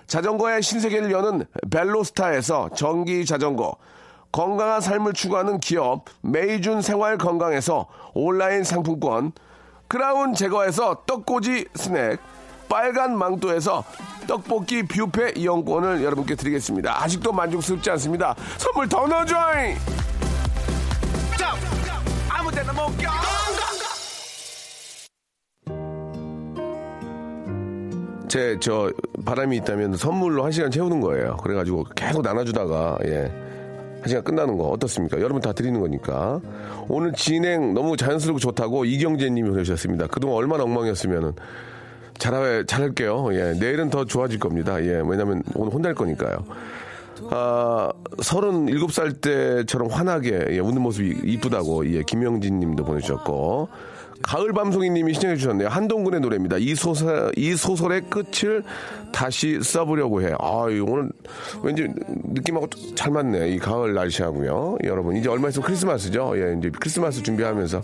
자전거의 0.09 0.63
신세계를 0.63 1.13
여는 1.13 1.45
벨로스타에서 1.71 2.71
전기 2.71 3.25
자전거, 3.25 3.77
건강한 4.33 4.81
삶을 4.81 5.13
추구하는 5.13 5.61
기업 5.61 6.07
메이준 6.23 6.83
생활 6.83 7.19
건강에서 7.19 7.87
온라인 8.15 8.65
상품권, 8.65 9.33
크라운 9.93 10.33
제거에서 10.33 11.03
떡꼬지 11.05 11.67
스낵, 11.75 12.19
빨간 12.67 13.19
망토에서 13.19 13.85
떡볶이 14.27 14.85
뷔페 14.85 15.35
이용권을 15.37 16.03
여러분께 16.03 16.35
드리겠습니다. 16.35 17.03
아직도 17.03 17.31
만족스럽지 17.31 17.91
않습니다. 17.91 18.35
선물 18.57 18.89
더 18.89 19.07
넣어줘잉! 19.07 19.77
제저 28.29 28.91
바람이 29.27 29.59
있다면 29.59 29.99
선물로 29.99 30.43
한 30.43 30.53
시간 30.53 30.71
채우는 30.71 31.03
거예요. 31.03 31.37
그래가지고 31.37 31.85
계속 31.95 32.23
나눠주다가 32.23 32.97
예. 33.05 33.52
한 34.03 34.09
시간 34.09 34.25
끝나는 34.25 34.59
거 34.59 34.65
어떻습니까? 34.65 35.21
여러분 35.21 35.41
다 35.41 35.53
드리는 35.53 35.79
거니까. 35.81 36.41
오늘 36.89 37.13
진행 37.13 37.73
너무 37.73 37.97
자연스럽고 37.97 38.41
좋다고 38.41 38.85
이경재 38.85 39.31
님이 39.31 39.49
보내주셨습니다. 39.49 40.09
그동안 40.09 40.39
얼마나 40.39 40.65
엉망이었으면은 40.65 41.33
잘할, 42.19 42.67
잘할게요. 42.67 43.29
예. 43.33 43.55
내일은 43.59 43.91
더 43.91 44.05
좋아질 44.05 44.41
겁니다. 44.41 44.83
예. 44.83 45.01
왜냐면 45.07 45.45
오늘 45.55 45.73
혼날 45.73 45.95
거니까요. 45.95 46.45
아, 47.31 47.93
37살 48.17 49.21
때처럼 49.21 49.89
환하게 49.89 50.47
예, 50.51 50.59
웃는 50.59 50.83
모습이 50.83 51.21
이쁘다고 51.25 51.87
예, 51.95 52.03
김영진 52.03 52.59
님도 52.59 52.85
보내주셨고 52.85 53.69
가을 54.23 54.53
밤송이 54.53 54.91
님이 54.91 55.13
신청해 55.15 55.37
주셨네요. 55.37 55.69
한동근의 55.69 56.21
노래입니다. 56.21 56.57
이 56.59 56.75
소설, 56.75 57.33
이 57.37 57.55
소설의 57.55 58.03
끝을 58.09 58.63
다시 59.13 59.61
써보려고 59.63 60.23
해. 60.23 60.33
아, 60.39 60.67
이 60.71 60.81
오늘 60.81 61.11
왠지 61.63 61.87
느낌하고 62.07 62.69
잘 62.95 63.13
맞네. 63.13 63.51
이 63.51 63.59
가을 63.59 63.95
날씨하고요. 63.95 64.79
여러분, 64.85 65.17
이제 65.17 65.29
얼마 65.29 65.49
있으면 65.49 65.67
크리스마스죠. 65.67 66.33
예, 66.37 66.57
이제 66.59 66.71
크리스마스 66.79 67.23
준비하면서 67.23 67.83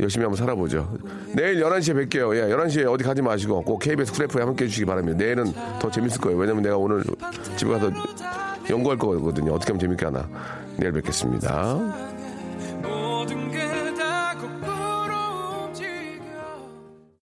열심히 0.00 0.24
한번 0.24 0.36
살아보죠. 0.36 0.92
내일 1.34 1.62
11시에 1.62 2.08
뵐게요. 2.08 2.34
예, 2.36 2.54
11시에 2.54 2.92
어디 2.92 3.04
가지 3.04 3.22
마시고 3.22 3.62
꼭 3.62 3.78
KBS 3.78 4.12
크래프에 4.12 4.42
함께 4.42 4.64
해주시기 4.64 4.86
바랍니다. 4.86 5.18
내일은 5.18 5.52
더 5.78 5.90
재밌을 5.90 6.20
거예요. 6.20 6.36
왜냐면 6.38 6.62
내가 6.62 6.76
오늘 6.76 7.04
집에 7.56 7.70
가서 7.70 7.92
연구할 8.68 8.98
거거든요. 8.98 9.52
어떻게 9.52 9.72
하면 9.72 9.80
재밌게 9.80 10.04
하나. 10.06 10.28
내일 10.76 10.92
뵙겠습니다. 10.92 11.78